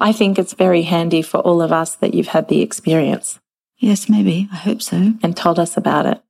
I 0.00 0.10
think 0.10 0.36
it's 0.36 0.52
very 0.52 0.82
handy 0.82 1.22
for 1.22 1.38
all 1.38 1.62
of 1.62 1.70
us 1.70 1.94
that 1.94 2.12
you've 2.12 2.34
had 2.34 2.48
the 2.48 2.60
experience. 2.60 3.38
Yes, 3.78 4.08
maybe. 4.08 4.48
I 4.52 4.56
hope 4.56 4.82
so. 4.82 5.12
And 5.22 5.36
told 5.36 5.60
us 5.60 5.76
about 5.76 6.06
it. 6.06 6.20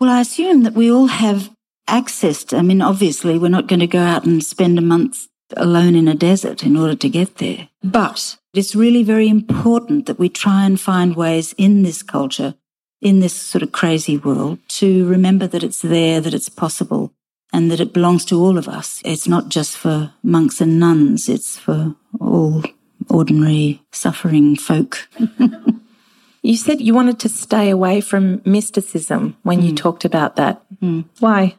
Well, 0.00 0.08
I 0.08 0.22
assume 0.22 0.62
that 0.62 0.72
we 0.72 0.90
all 0.90 1.08
have 1.08 1.50
access 1.86 2.42
to, 2.44 2.56
I 2.56 2.62
mean, 2.62 2.80
obviously, 2.80 3.38
we're 3.38 3.48
not 3.48 3.66
going 3.66 3.80
to 3.80 3.86
go 3.86 4.00
out 4.00 4.24
and 4.24 4.42
spend 4.42 4.78
a 4.78 4.82
month 4.82 5.26
alone 5.54 5.94
in 5.94 6.08
a 6.08 6.14
desert 6.14 6.64
in 6.64 6.78
order 6.78 6.94
to 6.94 7.08
get 7.10 7.36
there. 7.36 7.68
But 7.82 8.38
it's 8.54 8.74
really 8.74 9.02
very 9.02 9.28
important 9.28 10.06
that 10.06 10.18
we 10.18 10.30
try 10.30 10.64
and 10.64 10.80
find 10.80 11.14
ways 11.14 11.54
in 11.58 11.82
this 11.82 12.02
culture, 12.02 12.54
in 13.02 13.20
this 13.20 13.34
sort 13.34 13.62
of 13.62 13.72
crazy 13.72 14.16
world, 14.16 14.58
to 14.68 15.06
remember 15.06 15.46
that 15.48 15.62
it's 15.62 15.82
there, 15.82 16.22
that 16.22 16.32
it's 16.32 16.48
possible, 16.48 17.12
and 17.54 17.70
that 17.70 17.78
it 17.78 17.92
belongs 17.92 18.24
to 18.24 18.40
all 18.40 18.58
of 18.58 18.68
us. 18.68 19.00
It's 19.04 19.28
not 19.28 19.48
just 19.48 19.76
for 19.76 20.12
monks 20.24 20.60
and 20.60 20.80
nuns, 20.80 21.28
it's 21.28 21.56
for 21.56 21.94
all 22.18 22.64
ordinary 23.08 23.80
suffering 23.92 24.56
folk. 24.56 25.08
you 26.42 26.56
said 26.56 26.80
you 26.80 26.94
wanted 26.94 27.20
to 27.20 27.28
stay 27.28 27.70
away 27.70 28.00
from 28.00 28.42
mysticism 28.44 29.36
when 29.44 29.60
mm. 29.60 29.66
you 29.66 29.74
talked 29.74 30.04
about 30.04 30.34
that. 30.34 30.64
Mm. 30.82 31.04
Why? 31.20 31.56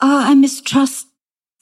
Uh, 0.00 0.24
I 0.28 0.34
mistrust 0.34 1.06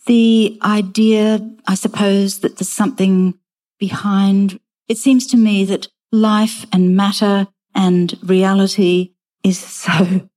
the 0.07 0.57
idea, 0.63 1.41
I 1.67 1.75
suppose, 1.75 2.39
that 2.41 2.57
there's 2.59 2.69
something 2.69 3.35
behind. 3.81 4.61
It 4.87 4.99
seems 4.99 5.27
to 5.27 5.37
me 5.37 5.65
that 5.65 5.89
life 6.13 6.67
and 6.73 6.97
matter 6.97 7.49
and 7.75 8.17
reality 8.23 9.15
is 9.43 9.59
so 9.85 10.29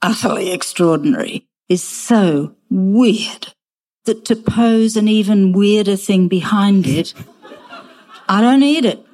utterly 0.00 0.52
extraordinary 0.52 1.49
is 1.70 1.82
so 1.82 2.54
weird 2.68 3.54
that 4.04 4.26
to 4.26 4.36
pose 4.36 4.96
an 4.96 5.08
even 5.08 5.52
weirder 5.52 5.96
thing 5.96 6.28
behind 6.28 6.86
it, 6.86 7.14
I 8.28 8.42
don't 8.42 8.60
need 8.60 8.84
it. 8.84 9.06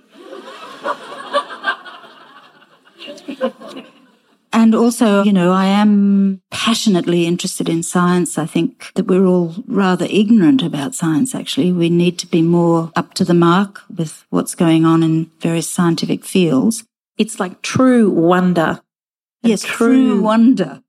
And 4.53 4.75
also, 4.75 5.23
you 5.23 5.35
know, 5.35 5.53
I 5.53 5.67
am 5.67 6.41
passionately 6.51 7.27
interested 7.27 7.69
in 7.69 7.83
science. 7.83 8.39
I 8.39 8.47
think 8.47 8.91
that 8.95 9.07
we're 9.07 9.27
all 9.27 9.55
rather 9.67 10.07
ignorant 10.09 10.63
about 10.63 10.95
science, 10.95 11.35
actually. 11.35 11.73
We 11.73 11.91
need 11.91 12.19
to 12.21 12.27
be 12.27 12.41
more 12.41 12.91
up 12.97 13.13
to 13.15 13.25
the 13.25 13.35
mark 13.35 13.83
with 13.95 14.25
what's 14.31 14.55
going 14.55 14.87
on 14.87 15.03
in 15.03 15.31
various 15.41 15.71
scientific 15.71 16.25
fields. 16.25 16.85
It's 17.19 17.39
like 17.39 17.61
true 17.61 18.09
wonder 18.09 18.81
Yes, 19.47 19.63
true 19.63 20.21
wonder. 20.21 20.83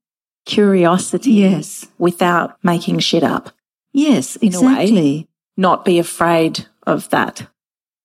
Curiosity 0.48 1.32
Yes. 1.32 1.86
without 1.98 2.56
making 2.64 2.98
shit 2.98 3.22
up. 3.22 3.50
Yes, 3.92 4.36
In 4.36 4.54
a 4.54 4.60
way. 4.60 4.72
exactly. 4.72 5.26
Not 5.56 5.84
be 5.84 5.98
afraid 5.98 6.66
of 6.86 7.08
that. 7.10 7.46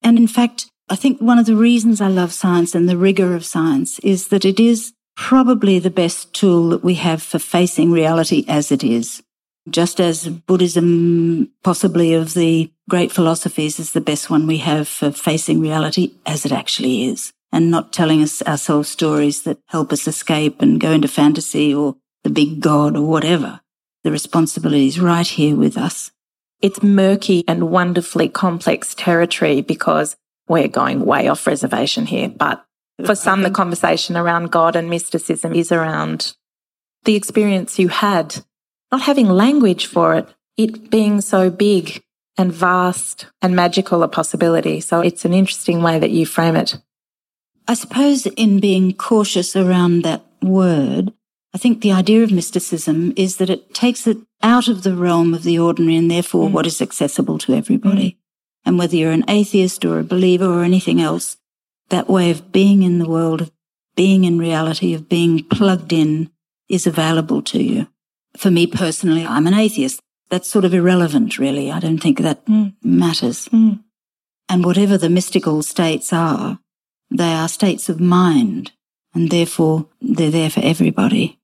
And 0.04 0.18
in 0.18 0.28
fact, 0.28 0.68
I 0.90 0.96
think 0.96 1.20
one 1.22 1.40
of 1.40 1.46
the 1.46 1.56
reasons 1.56 2.02
I 2.02 2.08
love 2.10 2.34
science 2.34 2.76
and 2.76 2.88
the 2.88 2.98
rigor 2.98 3.34
of 3.36 3.46
science 3.46 4.00
is 4.00 4.28
that 4.28 4.46
it 4.46 4.60
is 4.60 4.94
probably 5.16 5.80
the 5.80 5.90
best 6.04 6.34
tool 6.34 6.70
that 6.70 6.84
we 6.84 6.96
have 6.96 7.22
for 7.22 7.40
facing 7.40 7.92
reality 7.92 8.44
as 8.48 8.72
it 8.72 8.84
is. 8.84 9.24
Just 9.70 10.02
as 10.02 10.28
Buddhism, 10.28 11.50
possibly 11.64 12.14
of 12.14 12.34
the 12.34 12.70
great 12.90 13.12
philosophies, 13.12 13.80
is 13.80 13.92
the 13.94 14.02
best 14.02 14.30
one 14.30 14.46
we 14.48 14.58
have 14.58 14.88
for 14.88 15.12
facing 15.12 15.62
reality 15.62 16.12
as 16.26 16.46
it 16.46 16.52
actually 16.52 17.06
is 17.06 17.32
and 17.52 17.70
not 17.72 17.94
telling 17.94 18.22
us 18.22 18.42
ourselves 18.44 18.90
stories 18.90 19.44
that 19.44 19.60
help 19.68 19.94
us 19.94 20.08
escape 20.08 20.62
and 20.62 20.82
go 20.82 20.92
into 20.92 21.08
fantasy 21.08 21.74
or 21.74 21.96
the 22.24 22.30
big 22.30 22.62
God 22.62 22.96
or 22.96 23.08
whatever. 23.08 23.62
The 24.04 24.12
responsibility 24.12 24.88
is 24.88 25.00
right 25.00 25.28
here 25.28 25.56
with 25.56 25.78
us. 25.78 26.12
It's 26.62 26.84
murky 26.84 27.44
and 27.48 27.70
wonderfully 27.70 28.30
complex 28.30 28.96
territory 28.96 29.62
because 29.62 30.16
we're 30.48 30.68
going 30.68 31.06
way 31.06 31.28
off 31.28 31.48
reservation 31.48 32.06
here. 32.06 32.30
But 32.30 32.66
for 33.06 33.16
some, 33.16 33.44
the 33.44 33.52
conversation 33.52 34.16
around 34.16 34.52
God 34.52 34.76
and 34.76 34.90
mysticism 34.90 35.54
is 35.54 35.72
around 35.72 36.36
the 37.04 37.16
experience 37.16 37.80
you 37.80 37.90
had, 37.90 38.44
not 38.92 39.02
having 39.02 39.28
language 39.28 39.88
for 39.88 40.16
it, 40.16 40.30
it 40.58 40.90
being 40.90 41.20
so 41.22 41.50
big 41.50 42.04
and 42.38 42.52
vast 42.52 43.28
and 43.42 43.56
magical 43.56 44.04
a 44.04 44.08
possibility. 44.08 44.80
So 44.80 45.02
it's 45.02 45.26
an 45.26 45.34
interesting 45.34 45.82
way 45.82 46.00
that 46.00 46.12
you 46.12 46.26
frame 46.26 46.56
it. 46.56 46.78
I 47.68 47.74
suppose 47.74 48.26
in 48.26 48.60
being 48.60 48.94
cautious 48.94 49.56
around 49.56 50.04
that 50.04 50.26
word, 50.42 51.14
I 51.54 51.60
think 51.60 51.82
the 51.82 51.92
idea 51.92 52.24
of 52.24 52.32
mysticism 52.32 53.14
is 53.16 53.38
that 53.38 53.50
it 53.50 53.74
takes 53.74 54.08
it 54.08 54.18
out 54.42 54.68
of 54.68 54.84
the 54.84 54.96
realm 54.96 55.34
of 55.34 55.44
the 55.44 55.60
ordinary 55.60 55.96
and 55.96 56.10
therefore 56.10 56.50
mm. 56.50 56.52
what 56.52 56.66
is 56.66 56.82
accessible 56.82 57.38
to 57.40 57.54
everybody. 57.54 58.12
Mm. 58.12 58.18
And 58.66 58.80
whether 58.80 58.96
you're 58.96 59.12
an 59.12 59.26
atheist 59.28 59.86
or 59.86 60.00
a 60.00 60.04
believer 60.04 60.46
or 60.46 60.64
anything 60.64 61.00
else, 61.00 61.38
that 61.90 62.10
way 62.10 62.32
of 62.32 62.52
being 62.52 62.82
in 62.82 62.98
the 62.98 63.10
world, 63.10 63.42
of 63.42 63.52
being 63.96 64.24
in 64.24 64.40
reality, 64.40 64.94
of 64.94 65.10
being 65.10 65.44
plugged 65.44 65.94
in 65.94 66.32
is 66.70 66.88
available 66.88 67.42
to 67.44 67.62
you. 67.62 67.88
For 68.36 68.50
me 68.50 68.66
personally, 68.66 69.26
I'm 69.26 69.46
an 69.46 69.54
atheist. 69.54 70.00
That's 70.30 70.50
sort 70.50 70.66
of 70.66 70.74
irrelevant, 70.74 71.38
really. 71.38 71.72
I 71.72 71.80
don't 71.80 72.00
think 72.00 72.20
that 72.20 72.46
mm. 72.48 72.74
matters. 72.82 73.48
And 73.52 74.66
whatever 74.66 74.98
the 74.98 75.10
mystical 75.10 75.62
states 75.62 76.12
are, 76.12 76.60
they 77.12 77.34
are 77.34 77.48
states 77.48 77.90
of 77.90 78.00
mind, 78.00 78.72
and 79.14 79.30
therefore 79.30 79.88
they're 80.02 80.32
there 80.32 80.50
for 80.50 80.62
everybody. 80.62 81.40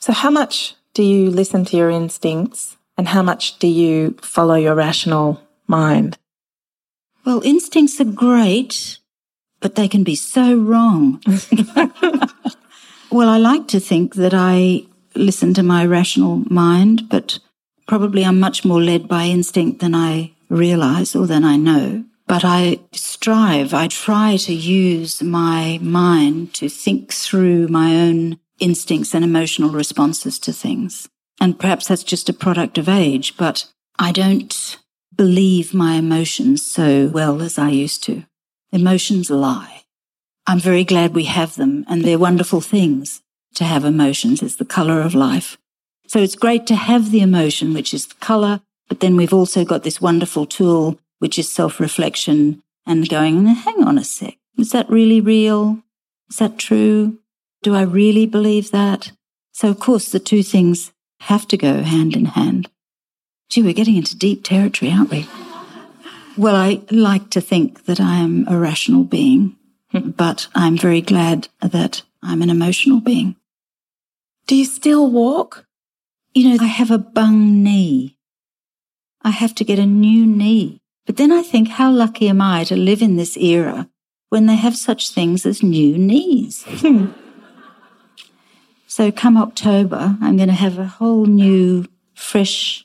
So 0.00 0.12
how 0.12 0.30
much 0.30 0.74
do 0.94 1.02
you 1.02 1.30
listen 1.30 1.64
to 1.66 1.76
your 1.76 1.90
instincts 1.90 2.76
and 2.96 3.08
how 3.08 3.22
much 3.22 3.58
do 3.58 3.66
you 3.66 4.16
follow 4.22 4.54
your 4.54 4.74
rational 4.74 5.40
mind? 5.66 6.18
Well, 7.24 7.42
instincts 7.44 8.00
are 8.00 8.04
great, 8.04 8.98
but 9.60 9.74
they 9.74 9.88
can 9.88 10.04
be 10.04 10.14
so 10.14 10.56
wrong. 10.56 11.20
well, 13.10 13.28
I 13.28 13.38
like 13.38 13.68
to 13.68 13.80
think 13.80 14.14
that 14.14 14.32
I 14.34 14.86
listen 15.14 15.52
to 15.54 15.62
my 15.62 15.84
rational 15.84 16.44
mind, 16.50 17.08
but 17.08 17.38
probably 17.86 18.24
I'm 18.24 18.40
much 18.40 18.64
more 18.64 18.80
led 18.80 19.08
by 19.08 19.24
instinct 19.24 19.80
than 19.80 19.94
I 19.94 20.32
realize 20.48 21.16
or 21.16 21.26
than 21.26 21.44
I 21.44 21.56
know. 21.56 22.04
But 22.26 22.44
I 22.44 22.78
strive, 22.92 23.72
I 23.72 23.88
try 23.88 24.36
to 24.36 24.52
use 24.52 25.22
my 25.22 25.78
mind 25.82 26.54
to 26.54 26.68
think 26.68 27.12
through 27.12 27.68
my 27.68 27.96
own 27.96 28.38
instincts 28.58 29.14
and 29.14 29.24
emotional 29.24 29.70
responses 29.70 30.38
to 30.40 30.52
things. 30.52 31.08
And 31.40 31.58
perhaps 31.58 31.88
that's 31.88 32.04
just 32.04 32.28
a 32.28 32.32
product 32.32 32.78
of 32.78 32.88
age, 32.88 33.36
but 33.36 33.66
I 33.98 34.12
don't 34.12 34.78
believe 35.14 35.74
my 35.74 35.94
emotions 35.94 36.64
so 36.64 37.08
well 37.08 37.42
as 37.42 37.58
I 37.58 37.70
used 37.70 38.02
to. 38.04 38.24
Emotions 38.72 39.30
lie. 39.30 39.82
I'm 40.46 40.60
very 40.60 40.84
glad 40.84 41.14
we 41.14 41.24
have 41.24 41.56
them 41.56 41.84
and 41.88 42.04
they're 42.04 42.18
wonderful 42.18 42.60
things 42.60 43.22
to 43.54 43.64
have 43.64 43.84
emotions. 43.84 44.42
It's 44.42 44.56
the 44.56 44.64
color 44.64 45.00
of 45.00 45.14
life. 45.14 45.58
So 46.06 46.20
it's 46.20 46.36
great 46.36 46.66
to 46.68 46.74
have 46.74 47.10
the 47.10 47.20
emotion, 47.20 47.74
which 47.74 47.92
is 47.92 48.06
the 48.06 48.14
color, 48.14 48.62
but 48.88 49.00
then 49.00 49.16
we've 49.16 49.34
also 49.34 49.64
got 49.64 49.82
this 49.82 50.00
wonderful 50.00 50.46
tool, 50.46 50.98
which 51.18 51.38
is 51.38 51.52
self-reflection 51.52 52.62
and 52.86 53.08
going, 53.08 53.46
hang 53.46 53.84
on 53.84 53.98
a 53.98 54.04
sec. 54.04 54.36
Is 54.56 54.70
that 54.70 54.88
really 54.88 55.20
real? 55.20 55.82
Is 56.30 56.38
that 56.38 56.58
true? 56.58 57.18
Do 57.62 57.74
I 57.74 57.82
really 57.82 58.26
believe 58.26 58.70
that? 58.70 59.12
So 59.52 59.68
of 59.68 59.80
course 59.80 60.10
the 60.10 60.20
two 60.20 60.42
things 60.42 60.92
have 61.20 61.48
to 61.48 61.56
go 61.56 61.82
hand 61.82 62.14
in 62.14 62.26
hand. 62.26 62.70
Gee, 63.50 63.62
we're 63.62 63.72
getting 63.72 63.96
into 63.96 64.16
deep 64.16 64.44
territory, 64.44 64.92
aren't 64.92 65.10
we? 65.10 65.28
Well, 66.36 66.54
I 66.54 66.82
like 66.90 67.30
to 67.30 67.40
think 67.40 67.86
that 67.86 68.00
I 68.00 68.16
am 68.16 68.46
a 68.46 68.56
rational 68.56 69.02
being, 69.02 69.56
but 69.92 70.46
I'm 70.54 70.76
very 70.76 71.00
glad 71.00 71.48
that 71.60 72.02
I'm 72.22 72.42
an 72.42 72.50
emotional 72.50 73.00
being. 73.00 73.34
Do 74.46 74.54
you 74.54 74.64
still 74.64 75.10
walk? 75.10 75.66
You 76.34 76.50
know, 76.50 76.64
I 76.64 76.68
have 76.68 76.92
a 76.92 76.98
bung 76.98 77.64
knee. 77.64 78.16
I 79.22 79.30
have 79.30 79.54
to 79.56 79.64
get 79.64 79.80
a 79.80 79.86
new 79.86 80.26
knee. 80.26 80.80
But 81.06 81.16
then 81.16 81.32
I 81.32 81.42
think, 81.42 81.68
how 81.68 81.90
lucky 81.90 82.28
am 82.28 82.40
I 82.40 82.64
to 82.64 82.76
live 82.76 83.02
in 83.02 83.16
this 83.16 83.36
era 83.36 83.88
when 84.28 84.46
they 84.46 84.56
have 84.56 84.76
such 84.76 85.10
things 85.10 85.44
as 85.44 85.62
new 85.62 85.98
knees? 85.98 86.64
so 88.98 89.12
come 89.12 89.36
October, 89.36 90.16
I'm 90.20 90.36
going 90.36 90.48
to 90.48 90.54
have 90.66 90.76
a 90.76 90.84
whole 90.88 91.24
new, 91.26 91.86
fresh 92.16 92.84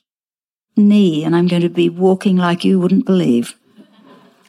knee 0.77 1.23
and 1.23 1.35
I'm 1.35 1.47
going 1.47 1.63
to 1.63 1.69
be 1.69 1.89
walking 1.89 2.37
like 2.37 2.63
you 2.63 2.79
wouldn't 2.79 3.07
believe. 3.07 3.55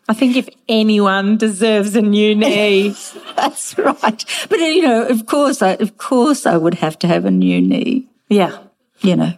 I 0.07 0.13
think 0.13 0.37
if 0.37 0.47
anyone 0.69 1.39
deserves 1.39 1.97
a 1.97 2.03
new 2.03 2.35
knee, 2.43 2.95
That's 3.35 3.79
right. 3.79 4.25
But 4.51 4.59
you 4.59 4.83
know, 4.83 5.07
of 5.07 5.25
course, 5.25 5.63
I, 5.63 5.71
of 5.81 5.97
course, 5.97 6.45
I 6.45 6.59
would 6.59 6.75
have 6.75 6.99
to 6.99 7.07
have 7.07 7.25
a 7.25 7.31
new 7.31 7.63
knee. 7.63 8.09
yeah. 8.29 8.59
You 9.01 9.17
know, 9.17 9.33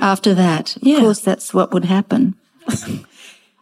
after 0.00 0.34
that, 0.34 0.76
Yeah. 0.80 0.96
of 0.96 1.02
course, 1.02 1.20
that's 1.20 1.54
what 1.54 1.72
would 1.72 1.84
happen. 1.84 2.34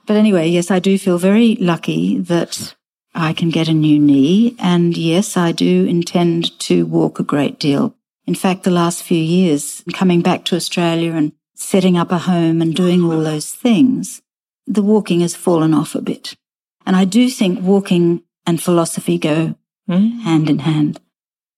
but 0.06 0.16
anyway, 0.16 0.48
yes, 0.48 0.70
I 0.70 0.78
do 0.78 0.96
feel 0.98 1.18
very 1.18 1.56
lucky 1.56 2.18
that 2.20 2.74
I 3.16 3.32
can 3.32 3.48
get 3.48 3.68
a 3.68 3.72
new 3.72 3.98
knee, 3.98 4.54
and 4.58 4.96
yes, 4.96 5.36
I 5.36 5.52
do 5.52 5.86
intend 5.86 6.58
to 6.60 6.84
walk 6.84 7.18
a 7.18 7.24
great 7.24 7.58
deal. 7.58 7.94
In 8.26 8.34
fact, 8.34 8.64
the 8.64 8.70
last 8.70 9.02
few 9.02 9.18
years, 9.18 9.82
coming 9.94 10.20
back 10.20 10.44
to 10.46 10.56
Australia 10.56 11.12
and 11.12 11.32
setting 11.54 11.96
up 11.96 12.12
a 12.12 12.18
home 12.18 12.60
and 12.60 12.74
doing 12.74 13.02
all 13.02 13.22
those 13.22 13.52
things, 13.52 14.20
the 14.66 14.82
walking 14.82 15.20
has 15.20 15.34
fallen 15.34 15.72
off 15.72 15.94
a 15.94 16.02
bit. 16.02 16.36
And 16.84 16.94
I 16.94 17.06
do 17.06 17.30
think 17.30 17.62
walking 17.62 18.22
and 18.46 18.62
philosophy 18.62 19.16
go 19.16 19.54
hand 19.88 20.50
in 20.50 20.58
hand. 20.60 21.00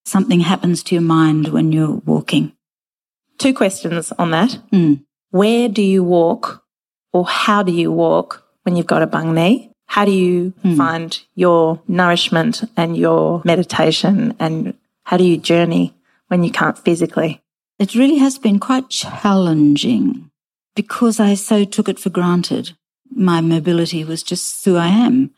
Something 0.04 0.40
happens 0.40 0.82
to 0.84 0.94
your 0.94 1.02
mind 1.02 1.48
when 1.48 1.72
you're 1.72 2.00
walking. 2.04 2.52
Two 3.38 3.52
questions 3.52 4.12
on 4.12 4.30
that. 4.30 4.58
Mm. 4.72 5.04
Where 5.30 5.68
do 5.68 5.82
you 5.82 6.04
walk 6.04 6.64
or 7.12 7.26
how 7.26 7.62
do 7.62 7.72
you 7.72 7.90
walk 7.90 8.44
when 8.62 8.76
you've 8.76 8.86
got 8.86 9.02
a 9.02 9.06
bung 9.06 9.34
knee? 9.34 9.67
How 9.88 10.05
do 10.05 10.12
you 10.12 10.51
hmm. 10.62 10.77
find 10.77 11.20
your 11.35 11.81
nourishment 11.88 12.62
and 12.77 12.96
your 12.96 13.42
meditation 13.44 14.37
and 14.38 14.74
how 15.05 15.16
do 15.16 15.24
you 15.24 15.38
journey 15.38 15.94
when 16.29 16.44
you 16.44 16.53
can't 16.53 16.79
physically? 16.79 17.42
It 17.79 17.94
really 17.94 18.18
has 18.18 18.38
been 18.38 18.61
quite 18.61 18.90
challenging 18.90 20.31
because 20.77 21.18
I 21.18 21.35
so 21.35 21.64
took 21.64 21.88
it 21.88 21.98
for 21.98 22.11
granted. 22.11 22.77
My 23.11 23.40
mobility 23.40 24.05
was 24.05 24.22
just 24.22 24.64
who 24.64 24.77
I 24.77 24.88
am. 24.88 25.31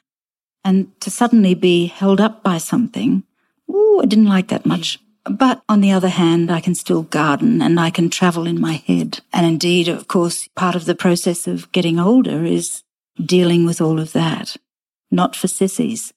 And 0.65 1.01
to 1.01 1.11
suddenly 1.11 1.55
be 1.55 1.87
held 1.87 2.21
up 2.21 2.43
by 2.43 2.59
something, 2.59 3.23
ooh, 3.71 4.01
I 4.03 4.07
didn't 4.07 4.27
like 4.27 4.49
that 4.49 4.67
much. 4.67 4.99
But 5.25 5.63
on 5.69 5.81
the 5.81 5.93
other 5.93 6.09
hand, 6.09 6.51
I 6.51 6.61
can 6.61 6.75
still 6.75 7.03
garden 7.03 7.63
and 7.63 7.79
I 7.79 7.91
can 7.91 8.11
travel 8.11 8.47
in 8.47 8.61
my 8.61 8.83
head. 8.87 9.21
And 9.33 9.47
indeed, 9.47 9.87
of 9.87 10.09
course, 10.09 10.49
part 10.57 10.75
of 10.75 10.87
the 10.87 10.95
process 10.95 11.47
of 11.47 11.71
getting 11.73 12.01
older 12.01 12.45
is 12.45 12.83
dealing 13.26 13.66
with 13.66 13.80
all 13.80 14.00
of 14.00 14.12
that, 14.12 14.56
not 15.11 15.37
for 15.37 15.48
sissies. 15.48 16.12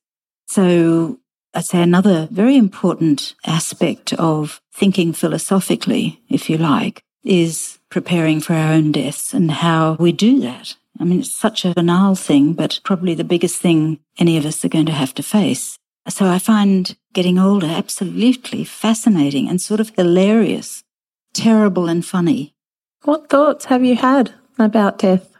So 0.48 1.20
I'd 1.54 1.66
say 1.66 1.82
another 1.82 2.28
very 2.32 2.58
important 2.58 3.36
aspect 3.46 4.14
of 4.14 4.62
thinking 4.74 5.14
philosophically, 5.14 6.22
if 6.30 6.50
you 6.50 6.58
like, 6.58 7.04
is 7.24 7.80
preparing 7.90 8.42
for 8.42 8.54
our 8.54 8.74
own 8.74 8.92
deaths 8.92 9.34
and 9.34 9.52
how 9.52 9.94
we 10.00 10.12
do 10.12 10.40
that. 10.42 10.76
I 11.00 11.06
mean, 11.06 11.20
it's 11.20 11.36
such 11.36 11.66
a 11.66 11.74
banal 11.74 12.16
thing, 12.16 12.54
but 12.54 12.80
probably 12.84 13.14
the 13.14 13.24
biggest 13.24 13.62
thing 13.62 14.00
any 14.18 14.38
of 14.38 14.46
us 14.46 14.64
are 14.64 14.70
going 14.70 14.86
to 14.88 14.92
have 14.92 15.14
to 15.16 15.24
face. 15.24 15.78
So 16.10 16.28
I 16.28 16.38
find 16.38 16.96
getting 17.14 17.40
older 17.40 17.68
absolutely 17.68 18.64
fascinating 18.64 19.48
and 19.48 19.62
sort 19.62 19.80
of 19.80 19.92
hilarious, 19.96 20.84
terrible 21.34 21.88
and 21.88 22.06
funny. 22.06 22.54
What 23.04 23.30
thoughts 23.30 23.66
have 23.66 23.84
you 23.84 23.96
had 23.96 24.34
about 24.60 25.00
death? 25.00 25.33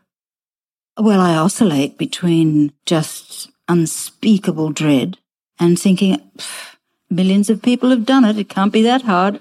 Well, 0.98 1.20
I 1.20 1.36
oscillate 1.36 1.98
between 1.98 2.74
just 2.86 3.50
unspeakable 3.68 4.72
dread 4.72 5.18
and 5.60 5.80
thinking, 5.80 6.20
Millions 7.14 7.48
of 7.52 7.62
people 7.62 7.92
have 7.92 8.06
done 8.06 8.26
it. 8.26 8.40
It 8.40 8.50
can't 8.50 8.74
be 8.74 8.82
that 8.82 9.04
hard. 9.04 9.40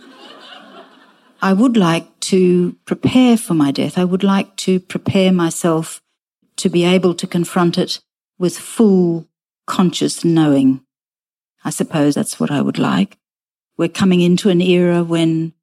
I 1.41 1.55
would 1.55 1.75
like 1.75 2.21
to 2.21 2.77
prepare 2.85 3.39
for 3.39 3.55
my 3.55 3.71
death. 3.71 3.97
I 3.97 4.05
would 4.05 4.23
like 4.23 4.55
to 4.57 4.79
prepare 4.79 5.33
myself 5.33 6.03
to 6.57 6.69
be 6.69 6.85
able 6.85 7.15
to 7.15 7.27
confront 7.27 7.79
it 7.79 7.99
with 8.39 8.59
full 8.59 9.27
conscious 9.67 10.23
knowing. 10.23 10.83
I 11.65 11.71
suppose 11.71 12.15
that's 12.15 12.39
what 12.39 12.51
I 12.51 12.61
would 12.61 12.79
like. 12.79 13.17
We're 13.79 13.89
coming 13.89 14.21
into 14.21 14.51
an 14.51 14.61
era 14.61 15.03
when 15.03 15.55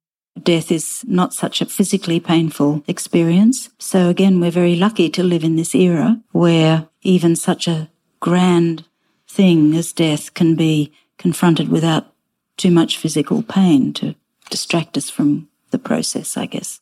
death 0.43 0.71
is 0.71 1.04
not 1.08 1.34
such 1.34 1.62
a 1.62 1.65
physically 1.65 2.19
painful 2.19 2.84
experience. 2.88 3.69
So 3.80 4.10
again, 4.10 4.39
we're 4.39 4.52
very 4.52 4.75
lucky 4.75 5.10
to 5.12 5.23
live 5.23 5.43
in 5.43 5.56
this 5.56 5.75
era 5.75 6.21
where 6.32 6.88
even 7.02 7.36
such 7.36 7.67
a 7.67 7.89
grand 8.19 8.86
thing 9.28 9.75
as 9.75 9.93
death 9.93 10.34
can 10.34 10.56
be 10.56 10.91
confronted 11.17 11.69
without 11.69 12.13
too 12.58 12.71
much 12.71 12.97
physical 12.97 13.43
pain 13.43 13.93
to 13.93 14.15
distract 14.49 14.97
us 14.97 15.10
from 15.10 15.47
the 15.71 15.80
process, 15.80 16.36
I 16.36 16.45
guess. 16.45 16.82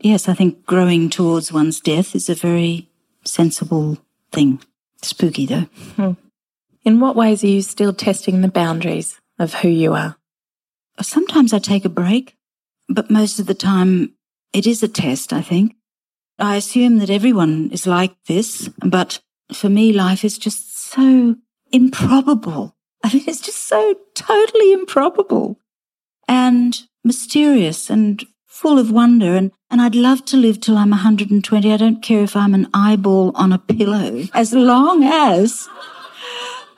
Yes, 0.00 0.28
I 0.28 0.34
think 0.34 0.66
growing 0.66 1.10
towards 1.10 1.52
one's 1.52 1.80
death 1.80 2.14
is 2.14 2.28
a 2.28 2.34
very 2.34 2.88
sensible 3.24 3.98
thing. 4.32 4.60
Spooky 5.02 5.46
though. 5.46 5.66
Hmm. 5.96 6.12
In 6.84 7.00
what 7.00 7.16
ways 7.16 7.44
are 7.44 7.48
you 7.48 7.62
still 7.62 7.92
testing 7.92 8.40
the 8.40 8.48
boundaries 8.48 9.20
of 9.38 9.54
who 9.54 9.68
you 9.68 9.94
are? 9.94 10.16
Sometimes 11.00 11.52
I 11.52 11.58
take 11.58 11.84
a 11.84 11.88
break, 11.88 12.36
but 12.94 13.10
most 13.10 13.38
of 13.38 13.46
the 13.46 13.54
time 13.54 14.14
it 14.52 14.66
is 14.66 14.82
a 14.82 14.88
test, 14.88 15.32
I 15.32 15.42
think. 15.42 15.76
I 16.38 16.56
assume 16.56 16.98
that 16.98 17.10
everyone 17.10 17.70
is 17.72 17.86
like 17.86 18.14
this, 18.26 18.68
but 18.84 19.20
for 19.52 19.68
me, 19.68 19.92
life 19.92 20.24
is 20.24 20.38
just 20.38 20.76
so 20.76 21.36
improbable. 21.70 22.76
I 23.04 23.12
mean, 23.12 23.24
it's 23.26 23.40
just 23.40 23.66
so 23.66 23.96
totally 24.14 24.72
improbable 24.72 25.58
and 26.28 26.80
mysterious 27.04 27.90
and 27.90 28.24
full 28.46 28.78
of 28.78 28.90
wonder. 28.90 29.34
And, 29.34 29.50
and 29.70 29.80
I'd 29.80 29.94
love 29.94 30.24
to 30.26 30.36
live 30.36 30.60
till 30.60 30.76
I'm 30.76 30.90
120. 30.90 31.72
I 31.72 31.76
don't 31.76 32.02
care 32.02 32.22
if 32.22 32.36
I'm 32.36 32.54
an 32.54 32.68
eyeball 32.72 33.32
on 33.34 33.52
a 33.52 33.58
pillow, 33.58 34.24
as 34.34 34.52
long 34.52 35.04
as 35.04 35.68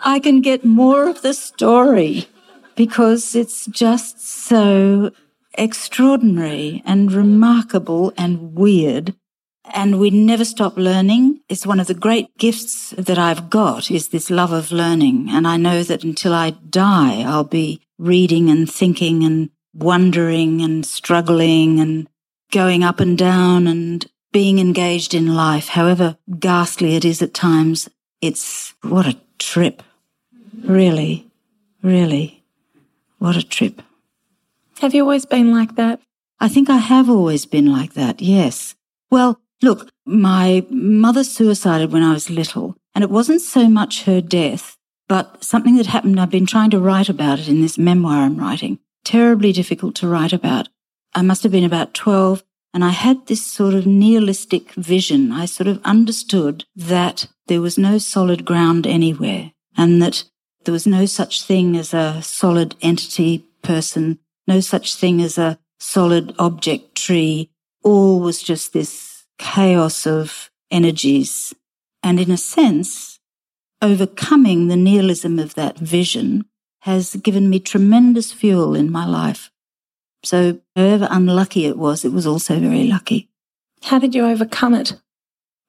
I 0.01 0.19
can 0.19 0.41
get 0.41 0.65
more 0.65 1.09
of 1.09 1.23
the 1.23 1.35
story 1.35 2.29
because 2.77 3.35
it's 3.35 3.67
just 3.67 4.21
so 4.21 5.11
extraordinary 5.57 6.83
and 6.85 7.13
remarkable 7.13 8.13
and 8.17 8.55
weird 8.55 9.15
and 9.73 9.99
we 9.99 10.11
never 10.11 10.45
stop 10.45 10.77
learning. 10.77 11.41
It's 11.49 11.67
one 11.67 11.81
of 11.81 11.87
the 11.87 11.95
great 11.95 12.37
gifts 12.37 12.91
that 12.99 13.19
I've 13.19 13.49
got 13.49 13.91
is 13.91 14.09
this 14.09 14.31
love 14.31 14.53
of 14.53 14.73
learning. 14.73 15.29
And 15.31 15.47
I 15.47 15.57
know 15.57 15.83
that 15.83 16.05
until 16.05 16.35
I 16.35 16.51
die, 16.51 17.23
I'll 17.23 17.45
be 17.45 17.81
reading 17.99 18.51
and 18.51 18.71
thinking 18.71 19.25
and 19.25 19.51
wondering 19.73 20.61
and 20.61 20.85
struggling 20.85 21.81
and 21.81 22.09
going 22.53 22.85
up 22.85 23.01
and 23.01 23.17
down 23.17 23.67
and 23.67 24.07
being 24.33 24.59
engaged 24.59 25.15
in 25.15 25.35
life, 25.35 25.69
however 25.69 26.17
ghastly 26.39 26.97
it 26.97 27.05
is 27.05 27.23
at 27.23 27.35
times. 27.35 27.89
It's 28.21 28.75
what 28.83 29.07
a 29.07 29.17
trip. 29.39 29.83
Really, 30.63 31.31
really, 31.83 32.45
what 33.19 33.37
a 33.37 33.43
trip. 33.43 33.83
Have 34.81 34.95
you 34.95 35.03
always 35.03 35.27
been 35.27 35.53
like 35.53 35.77
that? 35.77 36.01
I 36.41 36.49
think 36.49 36.69
I 36.69 36.79
have 36.79 37.09
always 37.09 37.47
been 37.47 37.73
like 37.73 37.95
that, 37.95 38.21
yes. 38.21 38.75
Well, 39.11 39.41
Look, 39.65 39.89
my 40.05 40.67
mother 40.69 41.25
suicided 41.25 41.91
when 41.91 42.03
I 42.03 42.13
was 42.13 42.29
little, 42.29 42.77
and 42.95 43.03
it 43.03 43.09
wasn't 43.09 43.41
so 43.41 43.67
much 43.67 44.05
her 44.05 44.21
death, 44.21 44.77
but 45.09 45.43
something 45.43 45.77
that 45.77 45.87
happened. 45.87 46.21
I've 46.21 46.29
been 46.29 46.45
trying 46.45 46.69
to 46.71 46.79
write 46.79 47.09
about 47.09 47.39
it 47.39 47.49
in 47.49 47.63
this 47.63 47.79
memoir 47.79 48.19
I'm 48.19 48.37
writing. 48.37 48.79
Terribly 49.07 49.53
difficult 49.53 49.95
to 49.97 50.09
write 50.09 50.35
about. 50.35 50.69
I 51.15 51.23
must 51.23 51.45
have 51.45 51.53
been 51.53 51.65
about 51.65 51.95
12, 51.95 52.45
and 52.75 52.85
I 52.85 52.91
had 52.91 53.27
this 53.27 53.47
sort 53.47 53.73
of 53.73 53.87
nihilistic 53.87 54.73
vision. 54.73 55.33
I 55.33 55.47
sort 55.47 55.69
of 55.69 55.81
understood 55.83 56.65
that 56.77 57.29
there 57.47 57.63
was 57.63 57.79
no 57.79 57.97
solid 57.97 58.45
ground 58.45 58.87
anywhere, 58.87 59.53
and 59.79 60.03
that 60.03 60.25
there 60.65 60.73
was 60.73 60.87
no 60.87 61.07
such 61.07 61.43
thing 61.43 61.75
as 61.75 61.95
a 61.95 62.21
solid 62.23 62.77
entity 62.83 63.47
person, 63.63 64.19
no 64.47 64.61
such 64.61 64.97
thing 64.97 65.21
as 65.21 65.39
a 65.39 65.59
solid 65.79 66.35
object 66.39 66.95
tree. 66.95 67.51
All 67.83 68.21
was 68.21 68.43
just 68.43 68.73
this 68.73 69.25
chaos 69.39 70.07
of 70.07 70.51
energies. 70.71 71.55
And 72.03 72.21
in 72.21 72.31
a 72.31 72.37
sense, 72.37 73.19
overcoming 73.81 74.69
the 74.69 74.77
nihilism 74.77 75.39
of 75.39 75.55
that 75.55 75.79
vision 75.79 76.45
has 76.81 77.17
given 77.17 77.49
me 77.49 77.59
tremendous 77.59 78.33
fuel 78.33 78.75
in 78.75 78.93
my 78.93 79.07
life. 79.07 79.51
So, 80.23 80.61
however 80.77 81.09
unlucky 81.11 81.67
it 81.67 81.77
was, 81.77 82.05
it 82.05 82.13
was 82.13 82.27
also 82.27 82.59
very 82.59 82.85
lucky. 82.85 83.29
How 83.83 83.99
did 83.99 84.15
you 84.15 84.27
overcome 84.27 84.75
it? 84.75 84.95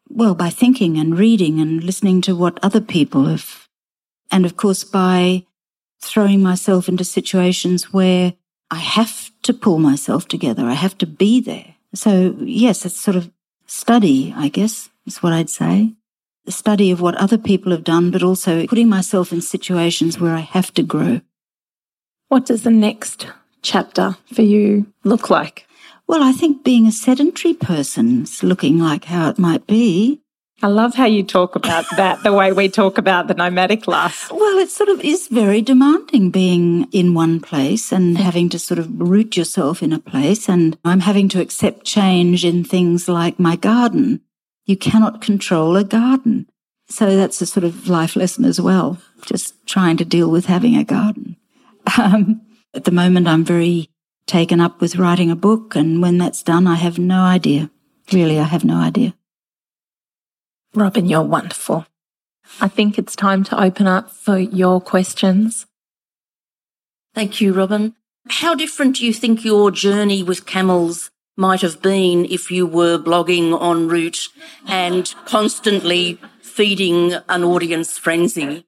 Well, 0.10 0.36
by 0.36 0.50
thinking 0.50 0.98
and 0.98 1.18
reading 1.18 1.60
and 1.60 1.84
listening 1.84 2.22
to 2.22 2.36
what 2.36 2.60
other 2.64 2.80
people 2.80 3.26
have. 3.26 3.68
And 4.32 4.46
of 4.46 4.56
course, 4.56 4.84
by 4.84 5.46
throwing 6.02 6.42
myself 6.42 6.88
into 6.88 7.04
situations 7.04 7.92
where 7.92 8.34
I 8.72 8.78
have 8.78 9.32
to 9.44 9.54
pull 9.54 9.80
myself 9.80 10.28
together. 10.28 10.66
I 10.66 10.74
have 10.74 10.98
to 11.00 11.06
be 11.06 11.40
there. 11.40 11.76
So, 11.94 12.36
yes, 12.40 12.86
it's 12.86 13.00
sort 13.00 13.16
of 13.16 13.32
study, 13.68 14.34
I 14.36 14.50
guess, 14.50 14.90
is 15.06 15.24
what 15.24 15.34
I'd 15.34 15.50
say. 15.50 15.94
The 16.46 16.52
study 16.52 16.92
of 16.92 17.02
what 17.02 17.16
other 17.16 17.38
people 17.38 17.72
have 17.72 17.84
done, 17.84 18.12
but 18.12 18.24
also 18.24 18.68
putting 18.68 18.90
myself 18.90 19.32
in 19.32 19.42
situations 19.42 20.20
where 20.20 20.36
I 20.36 20.42
have 20.42 20.74
to 20.76 20.84
grow. 20.84 21.22
What 22.28 22.46
does 22.46 22.64
the 22.64 22.72
next 22.72 23.28
chapter 23.62 24.18
for 24.34 24.42
you 24.42 24.92
look 25.04 25.30
like? 25.30 25.68
Well, 26.08 26.22
I 26.22 26.34
think 26.34 26.64
being 26.64 26.86
a 26.86 26.92
sedentary 26.92 27.54
person 27.54 28.24
is 28.24 28.44
looking 28.44 28.78
like 28.80 29.06
how 29.06 29.30
it 29.30 29.40
might 29.40 29.66
be. 29.66 30.22
I 30.62 30.68
love 30.68 30.96
how 30.96 31.06
you 31.06 31.22
talk 31.24 31.56
about 31.56 31.86
that, 31.98 32.24
the 32.24 32.32
way 32.32 32.54
we 32.54 32.70
talk 32.70 32.98
about 32.98 33.28
the 33.28 33.34
nomadic 33.34 33.88
life. 33.88 34.32
Well, 34.32 34.58
it 34.58 34.70
sort 34.70 34.88
of 34.90 35.02
is 35.02 35.28
very 35.28 35.62
demanding 35.62 36.32
being 36.32 36.88
in 36.92 37.14
one 37.14 37.42
place 37.42 37.92
and 37.92 38.18
having 38.18 38.48
to 38.50 38.60
sort 38.60 38.80
of 38.80 38.90
root 39.00 39.36
yourself 39.36 39.84
in 39.84 39.92
a 39.92 40.00
place. 40.00 40.48
And 40.48 40.78
I'm 40.86 41.02
having 41.02 41.28
to 41.30 41.42
accept 41.42 41.84
change 41.84 42.46
in 42.46 42.64
things 42.64 43.10
like 43.10 43.38
my 43.38 43.58
garden. 43.58 44.22
You 44.66 44.78
cannot 44.78 45.22
control 45.22 45.76
a 45.76 45.84
garden. 45.84 46.48
So 46.88 47.18
that's 47.18 47.42
a 47.42 47.46
sort 47.46 47.66
of 47.66 47.90
life 47.90 48.16
lesson 48.16 48.46
as 48.46 48.62
well, 48.62 48.98
just 49.26 49.54
trying 49.68 49.98
to 49.98 50.06
deal 50.06 50.32
with 50.32 50.46
having 50.46 50.78
a 50.78 50.84
garden. 50.84 51.36
Um, 51.98 52.42
at 52.74 52.86
the 52.86 52.92
moment, 52.92 53.28
I'm 53.28 53.44
very 53.44 53.90
taken 54.26 54.62
up 54.62 54.80
with 54.80 54.96
writing 54.96 55.30
a 55.30 55.36
book. 55.36 55.76
And 55.76 56.02
when 56.02 56.18
that's 56.18 56.44
done, 56.44 56.66
I 56.66 56.76
have 56.76 56.98
no 56.98 57.24
idea. 57.24 57.70
Really, 58.14 58.40
I 58.40 58.44
have 58.44 58.64
no 58.64 58.78
idea. 58.78 59.15
Robyn, 60.76 61.06
you're 61.06 61.22
wonderful. 61.22 61.86
I 62.62 62.68
think 62.68 62.98
it's 62.98 63.16
time 63.16 63.44
to 63.46 63.62
open 63.62 63.88
up 63.88 64.12
for 64.12 64.38
your 64.38 64.80
questions. 64.80 65.66
Thank 67.14 67.42
you, 67.42 67.54
Robyn. 67.54 67.96
How 68.28 68.56
different 68.56 68.98
do 68.98 69.06
you 69.06 69.14
think 69.14 69.46
your 69.46 69.72
journey 69.72 70.24
with 70.24 70.46
camels 70.46 71.12
might 71.38 71.62
have 71.62 71.82
been 71.82 72.26
if 72.26 72.50
you 72.50 72.66
were 72.66 72.98
blogging 72.98 73.60
en 73.62 73.88
route 73.88 74.28
and 74.68 75.14
constantly 75.26 76.20
feeding 76.42 77.14
an 77.30 77.44
audience 77.44 77.98
frenzy? 77.98 78.66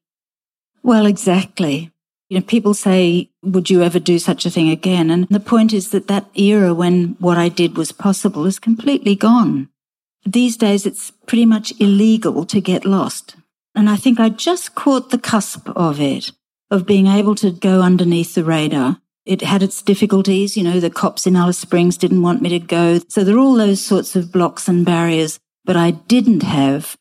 Well, 0.83 1.05
exactly. 1.05 1.91
You 2.29 2.39
know, 2.39 2.45
people 2.45 2.73
say, 2.73 3.29
would 3.41 3.69
you 3.69 3.83
ever 3.83 3.99
do 3.99 4.19
such 4.19 4.45
a 4.45 4.49
thing 4.49 4.69
again? 4.69 5.09
And 5.09 5.27
the 5.29 5.39
point 5.39 5.73
is 5.73 5.91
that 5.91 6.07
that 6.07 6.25
era 6.35 6.73
when 6.73 7.15
what 7.19 7.37
I 7.37 7.47
did 7.49 7.77
was 7.77 7.91
possible 7.91 8.45
is 8.45 8.59
completely 8.59 9.15
gone. 9.15 9.69
These 10.25 10.57
days, 10.57 10.85
it's 10.85 11.11
pretty 11.25 11.45
much 11.45 11.73
illegal 11.79 12.45
to 12.45 12.59
get 12.59 12.85
lost. 12.85 13.35
And 13.75 13.89
I 13.89 13.95
think 13.95 14.19
I 14.19 14.29
just 14.29 14.75
caught 14.75 15.11
the 15.11 15.17
cusp 15.17 15.69
of 15.75 16.01
it, 16.01 16.31
of 16.71 16.85
being 16.85 17.07
able 17.07 17.35
to 17.35 17.51
go 17.51 17.81
underneath 17.81 18.35
the 18.35 18.43
radar. 18.43 18.99
It 19.25 19.41
had 19.41 19.61
its 19.61 19.81
difficulties. 19.81 20.57
You 20.57 20.63
know, 20.63 20.79
the 20.79 20.89
cops 20.89 21.27
in 21.27 21.35
Alice 21.35 21.59
Springs 21.59 21.97
didn't 21.97 22.21
want 22.21 22.41
me 22.41 22.49
to 22.49 22.59
go. 22.59 22.99
So 23.07 23.23
there 23.23 23.35
are 23.35 23.39
all 23.39 23.55
those 23.55 23.83
sorts 23.83 24.15
of 24.15 24.31
blocks 24.31 24.67
and 24.67 24.85
barriers. 24.85 25.39
But 25.65 25.75
I 25.75 25.91
didn't 25.91 26.43
have 26.43 26.95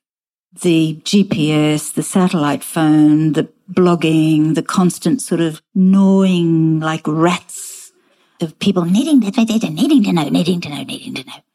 the 0.63 1.01
GPS, 1.05 1.95
the 1.95 2.03
satellite 2.03 2.65
phone, 2.65 3.33
the 3.33 3.49
blogging, 3.71 4.55
the 4.55 4.63
constant 4.63 5.23
sort 5.23 5.41
of 5.41 5.63
gnawing 5.75 6.81
like 6.81 7.07
rats 7.07 7.93
of 8.41 8.59
people 8.59 8.85
needing 8.85 9.21
to, 9.21 9.31
needing 9.71 10.03
to 10.05 10.13
know, 10.13 10.29
needing 10.29 10.61
to 10.61 10.69
know, 10.69 10.83
needing 10.83 11.15
to 11.15 11.25
know. 11.25 11.46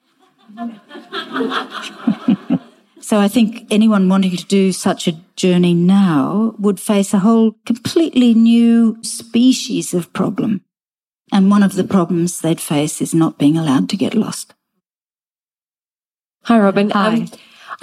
so 2.99 3.19
I 3.19 3.27
think 3.27 3.67
anyone 3.69 4.09
wanting 4.09 4.35
to 4.37 4.45
do 4.45 4.71
such 4.71 5.07
a 5.07 5.19
journey 5.35 5.73
now 5.73 6.55
would 6.59 6.79
face 6.79 7.13
a 7.13 7.19
whole 7.19 7.55
completely 7.65 8.33
new 8.33 8.97
species 9.03 9.93
of 9.93 10.11
problem. 10.13 10.63
And 11.31 11.49
one 11.49 11.63
of 11.63 11.75
the 11.75 11.83
problems 11.83 12.41
they'd 12.41 12.59
face 12.59 13.01
is 13.01 13.13
not 13.13 13.37
being 13.37 13.57
allowed 13.57 13.89
to 13.89 13.97
get 13.97 14.13
lost. 14.13 14.53
Hi, 16.43 16.59
Robyn. 16.59 16.91
Hi. 16.91 17.07
Um, 17.07 17.27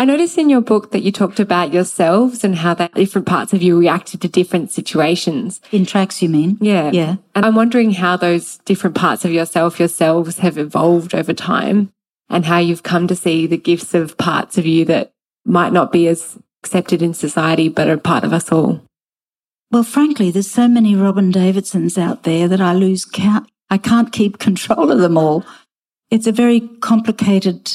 I 0.00 0.04
noticed 0.04 0.38
in 0.38 0.48
your 0.48 0.60
book 0.60 0.92
that 0.92 1.02
you 1.02 1.10
talked 1.10 1.40
about 1.40 1.72
yourselves 1.72 2.44
and 2.44 2.56
how 2.56 2.74
that 2.74 2.94
different 2.94 3.26
parts 3.26 3.52
of 3.52 3.62
you 3.62 3.78
reacted 3.78 4.20
to 4.20 4.28
different 4.28 4.70
situations. 4.70 5.60
In 5.72 5.86
tracks, 5.86 6.22
you 6.22 6.28
mean? 6.28 6.56
Yeah. 6.60 6.90
Yeah. 6.92 7.16
And 7.34 7.44
I'm 7.44 7.56
wondering 7.56 7.92
how 7.92 8.16
those 8.16 8.58
different 8.58 8.94
parts 8.94 9.24
of 9.24 9.32
yourself, 9.32 9.80
yourselves 9.80 10.38
have 10.38 10.56
evolved 10.56 11.14
over 11.14 11.32
time 11.32 11.92
and 12.28 12.44
how 12.44 12.58
you've 12.58 12.82
come 12.82 13.06
to 13.08 13.16
see 13.16 13.46
the 13.46 13.56
gifts 13.56 13.94
of 13.94 14.18
parts 14.18 14.58
of 14.58 14.66
you 14.66 14.84
that 14.86 15.12
might 15.44 15.72
not 15.72 15.92
be 15.92 16.08
as 16.08 16.38
accepted 16.62 17.02
in 17.02 17.14
society, 17.14 17.68
but 17.68 17.88
are 17.88 17.96
part 17.96 18.24
of 18.24 18.32
us 18.32 18.52
all. 18.52 18.82
Well, 19.70 19.82
frankly, 19.82 20.30
there's 20.30 20.50
so 20.50 20.66
many 20.66 20.94
Robyn 20.94 21.30
Davidsons 21.30 21.98
out 21.98 22.22
there 22.22 22.48
that 22.48 22.60
I 22.60 22.72
lose 22.72 23.04
count. 23.04 23.48
I 23.70 23.78
can't 23.78 24.12
keep 24.12 24.38
control 24.48 24.90
of 24.90 24.98
them 24.98 25.16
all. 25.16 25.44
It's 26.10 26.26
a 26.26 26.32
very 26.32 26.60
complicated 26.80 27.70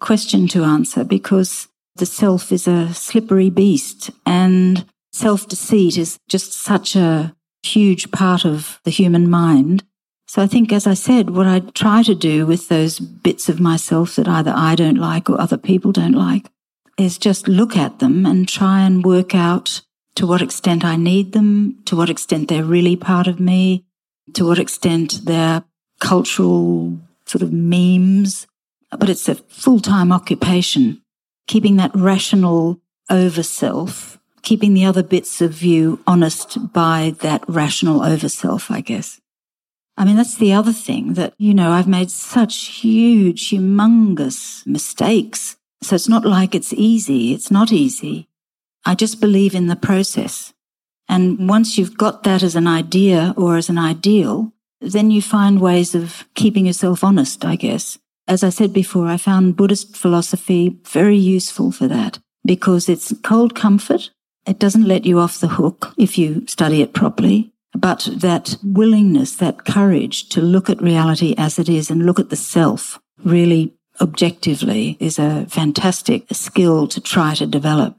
question 0.00 0.48
to 0.48 0.64
answer 0.64 1.04
because 1.04 1.68
the 1.96 2.06
self 2.06 2.50
is 2.50 2.66
a 2.66 2.92
slippery 2.92 3.50
beast 3.50 4.10
and 4.26 4.84
self 5.12 5.48
deceit 5.48 5.96
is 5.96 6.18
just 6.28 6.52
such 6.52 6.96
a 6.96 7.34
huge 7.62 8.10
part 8.10 8.44
of 8.44 8.80
the 8.84 8.90
human 8.90 9.30
mind. 9.30 9.84
So 10.32 10.40
I 10.40 10.46
think, 10.46 10.72
as 10.72 10.86
I 10.86 10.94
said, 10.94 11.28
what 11.28 11.46
I 11.46 11.58
try 11.60 12.02
to 12.04 12.14
do 12.14 12.46
with 12.46 12.70
those 12.70 12.98
bits 12.98 13.50
of 13.50 13.60
myself 13.60 14.16
that 14.16 14.26
either 14.26 14.54
I 14.56 14.74
don't 14.74 14.96
like 14.96 15.28
or 15.28 15.38
other 15.38 15.58
people 15.58 15.92
don't 15.92 16.14
like 16.14 16.48
is 16.96 17.18
just 17.18 17.48
look 17.48 17.76
at 17.76 17.98
them 17.98 18.24
and 18.24 18.48
try 18.48 18.80
and 18.80 19.04
work 19.04 19.34
out 19.34 19.82
to 20.14 20.26
what 20.26 20.40
extent 20.40 20.86
I 20.86 20.96
need 20.96 21.32
them, 21.32 21.76
to 21.84 21.96
what 21.96 22.08
extent 22.08 22.48
they're 22.48 22.64
really 22.64 22.96
part 22.96 23.26
of 23.26 23.40
me, 23.40 23.84
to 24.32 24.46
what 24.46 24.58
extent 24.58 25.20
they're 25.26 25.64
cultural 26.00 26.98
sort 27.26 27.42
of 27.42 27.52
memes, 27.52 28.46
but 28.90 29.10
it's 29.10 29.28
a 29.28 29.34
full 29.34 29.80
time 29.80 30.10
occupation, 30.10 31.02
keeping 31.46 31.76
that 31.76 31.94
rational 31.94 32.80
over 33.10 33.42
self, 33.42 34.18
keeping 34.40 34.72
the 34.72 34.86
other 34.86 35.02
bits 35.02 35.42
of 35.42 35.62
you 35.62 36.00
honest 36.06 36.72
by 36.72 37.14
that 37.20 37.44
rational 37.46 38.02
over 38.02 38.30
self, 38.30 38.70
I 38.70 38.80
guess. 38.80 39.20
I 39.96 40.04
mean, 40.04 40.16
that's 40.16 40.36
the 40.36 40.52
other 40.52 40.72
thing 40.72 41.14
that, 41.14 41.34
you 41.38 41.54
know, 41.54 41.70
I've 41.70 41.88
made 41.88 42.10
such 42.10 42.66
huge, 42.66 43.50
humongous 43.50 44.66
mistakes. 44.66 45.56
So 45.82 45.94
it's 45.94 46.08
not 46.08 46.24
like 46.24 46.54
it's 46.54 46.72
easy. 46.72 47.34
It's 47.34 47.50
not 47.50 47.72
easy. 47.72 48.28
I 48.84 48.94
just 48.94 49.20
believe 49.20 49.54
in 49.54 49.66
the 49.66 49.76
process. 49.76 50.52
And 51.08 51.48
once 51.48 51.76
you've 51.76 51.98
got 51.98 52.22
that 52.22 52.42
as 52.42 52.56
an 52.56 52.66
idea 52.66 53.34
or 53.36 53.56
as 53.56 53.68
an 53.68 53.78
ideal, 53.78 54.52
then 54.80 55.10
you 55.10 55.20
find 55.22 55.60
ways 55.60 55.94
of 55.94 56.24
keeping 56.34 56.66
yourself 56.66 57.04
honest, 57.04 57.44
I 57.44 57.56
guess. 57.56 57.98
As 58.26 58.42
I 58.42 58.50
said 58.50 58.72
before, 58.72 59.08
I 59.08 59.16
found 59.16 59.56
Buddhist 59.56 59.96
philosophy 59.96 60.78
very 60.84 61.18
useful 61.18 61.70
for 61.70 61.86
that 61.88 62.18
because 62.44 62.88
it's 62.88 63.12
cold 63.22 63.54
comfort. 63.54 64.10
It 64.46 64.58
doesn't 64.58 64.88
let 64.88 65.04
you 65.04 65.18
off 65.18 65.40
the 65.40 65.48
hook 65.48 65.92
if 65.96 66.18
you 66.18 66.46
study 66.46 66.82
it 66.82 66.94
properly. 66.94 67.52
But 67.74 68.08
that 68.12 68.56
willingness, 68.62 69.36
that 69.36 69.64
courage 69.64 70.28
to 70.30 70.40
look 70.42 70.68
at 70.68 70.82
reality 70.82 71.34
as 71.38 71.58
it 71.58 71.68
is 71.68 71.90
and 71.90 72.04
look 72.04 72.20
at 72.20 72.30
the 72.30 72.36
self 72.36 73.00
really 73.24 73.74
objectively 74.00 74.96
is 75.00 75.18
a 75.18 75.46
fantastic 75.48 76.26
skill 76.32 76.86
to 76.88 77.00
try 77.00 77.34
to 77.34 77.46
develop. 77.46 77.96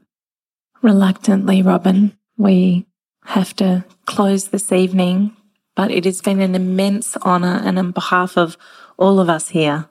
Reluctantly, 0.82 1.62
Robyn, 1.62 2.16
we 2.36 2.86
have 3.24 3.54
to 3.56 3.84
close 4.06 4.48
this 4.48 4.70
evening, 4.70 5.34
but 5.74 5.90
it 5.90 6.04
has 6.04 6.20
been 6.20 6.40
an 6.40 6.54
immense 6.54 7.16
honour 7.18 7.60
and 7.64 7.78
on 7.78 7.90
behalf 7.90 8.36
of 8.36 8.56
all 8.98 9.18
of 9.18 9.28
us 9.28 9.48
here, 9.48 9.88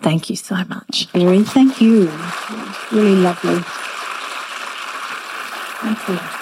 thank 0.00 0.30
you 0.30 0.36
so 0.36 0.56
much. 0.64 1.06
Very, 1.12 1.42
thank 1.44 1.80
you. 1.80 2.10
Really 2.90 3.16
lovely. 3.16 3.62
Thank 5.80 6.08
you. 6.08 6.41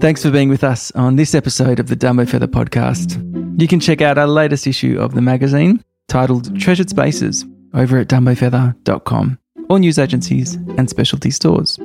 Thanks 0.00 0.22
for 0.22 0.30
being 0.30 0.48
with 0.48 0.64
us 0.64 0.90
on 0.92 1.16
this 1.16 1.34
episode 1.34 1.78
of 1.78 1.88
the 1.88 1.94
Dumbo 1.94 2.26
Feather 2.26 2.46
podcast. 2.46 3.20
You 3.60 3.68
can 3.68 3.80
check 3.80 4.00
out 4.00 4.16
our 4.16 4.26
latest 4.26 4.66
issue 4.66 4.98
of 4.98 5.14
the 5.14 5.20
magazine 5.20 5.84
titled 6.08 6.58
Treasured 6.58 6.88
Spaces 6.88 7.44
over 7.74 7.98
at 7.98 8.08
dumbofeather.com 8.08 9.38
or 9.68 9.78
news 9.78 9.98
agencies 9.98 10.54
and 10.54 10.88
specialty 10.88 11.30
stores. 11.30 11.78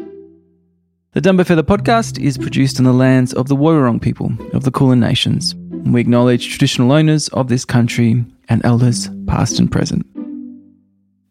The 1.11 1.19
Dumbo 1.19 1.45
Feather 1.45 1.61
podcast 1.61 2.17
is 2.17 2.37
produced 2.37 2.79
on 2.79 2.85
the 2.85 2.93
lands 2.93 3.33
of 3.33 3.49
the 3.49 3.55
Woiwurrung 3.57 4.01
people 4.01 4.31
of 4.53 4.63
the 4.63 4.71
Kulin 4.71 5.01
Nations. 5.01 5.53
We 5.83 5.99
acknowledge 5.99 6.47
traditional 6.47 6.93
owners 6.93 7.27
of 7.29 7.49
this 7.49 7.65
country 7.65 8.23
and 8.47 8.63
elders 8.63 9.09
past 9.27 9.59
and 9.59 9.69
present. 9.69 10.05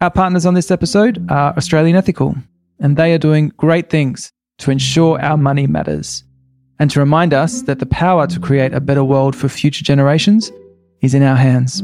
Our 0.03 0.11
partners 0.11 0.45
on 0.45 0.53
this 0.53 0.71
episode 0.71 1.25
are 1.31 1.57
Australian 1.57 1.97
Ethical, 1.97 2.37
and 2.79 2.99
they 2.99 3.15
are 3.15 3.19
doing 3.19 3.53
great 3.57 3.89
things 3.89 4.31
to 4.59 4.71
ensure 4.71 5.19
our 5.23 5.39
money 5.39 5.67
matters 5.67 6.25
and 6.79 6.91
to 6.91 7.01
remind 7.01 7.33
us 7.33 7.63
that 7.63 7.79
the 7.79 7.87
power 7.87 8.27
to 8.27 8.39
create 8.41 8.75
a 8.75 8.81
better 8.81 9.05
world 9.05 9.35
for 9.37 9.49
future 9.49 9.85
generations 9.85 10.51
is 11.01 11.15
in 11.15 11.23
our 11.23 11.37
hands. 11.37 11.83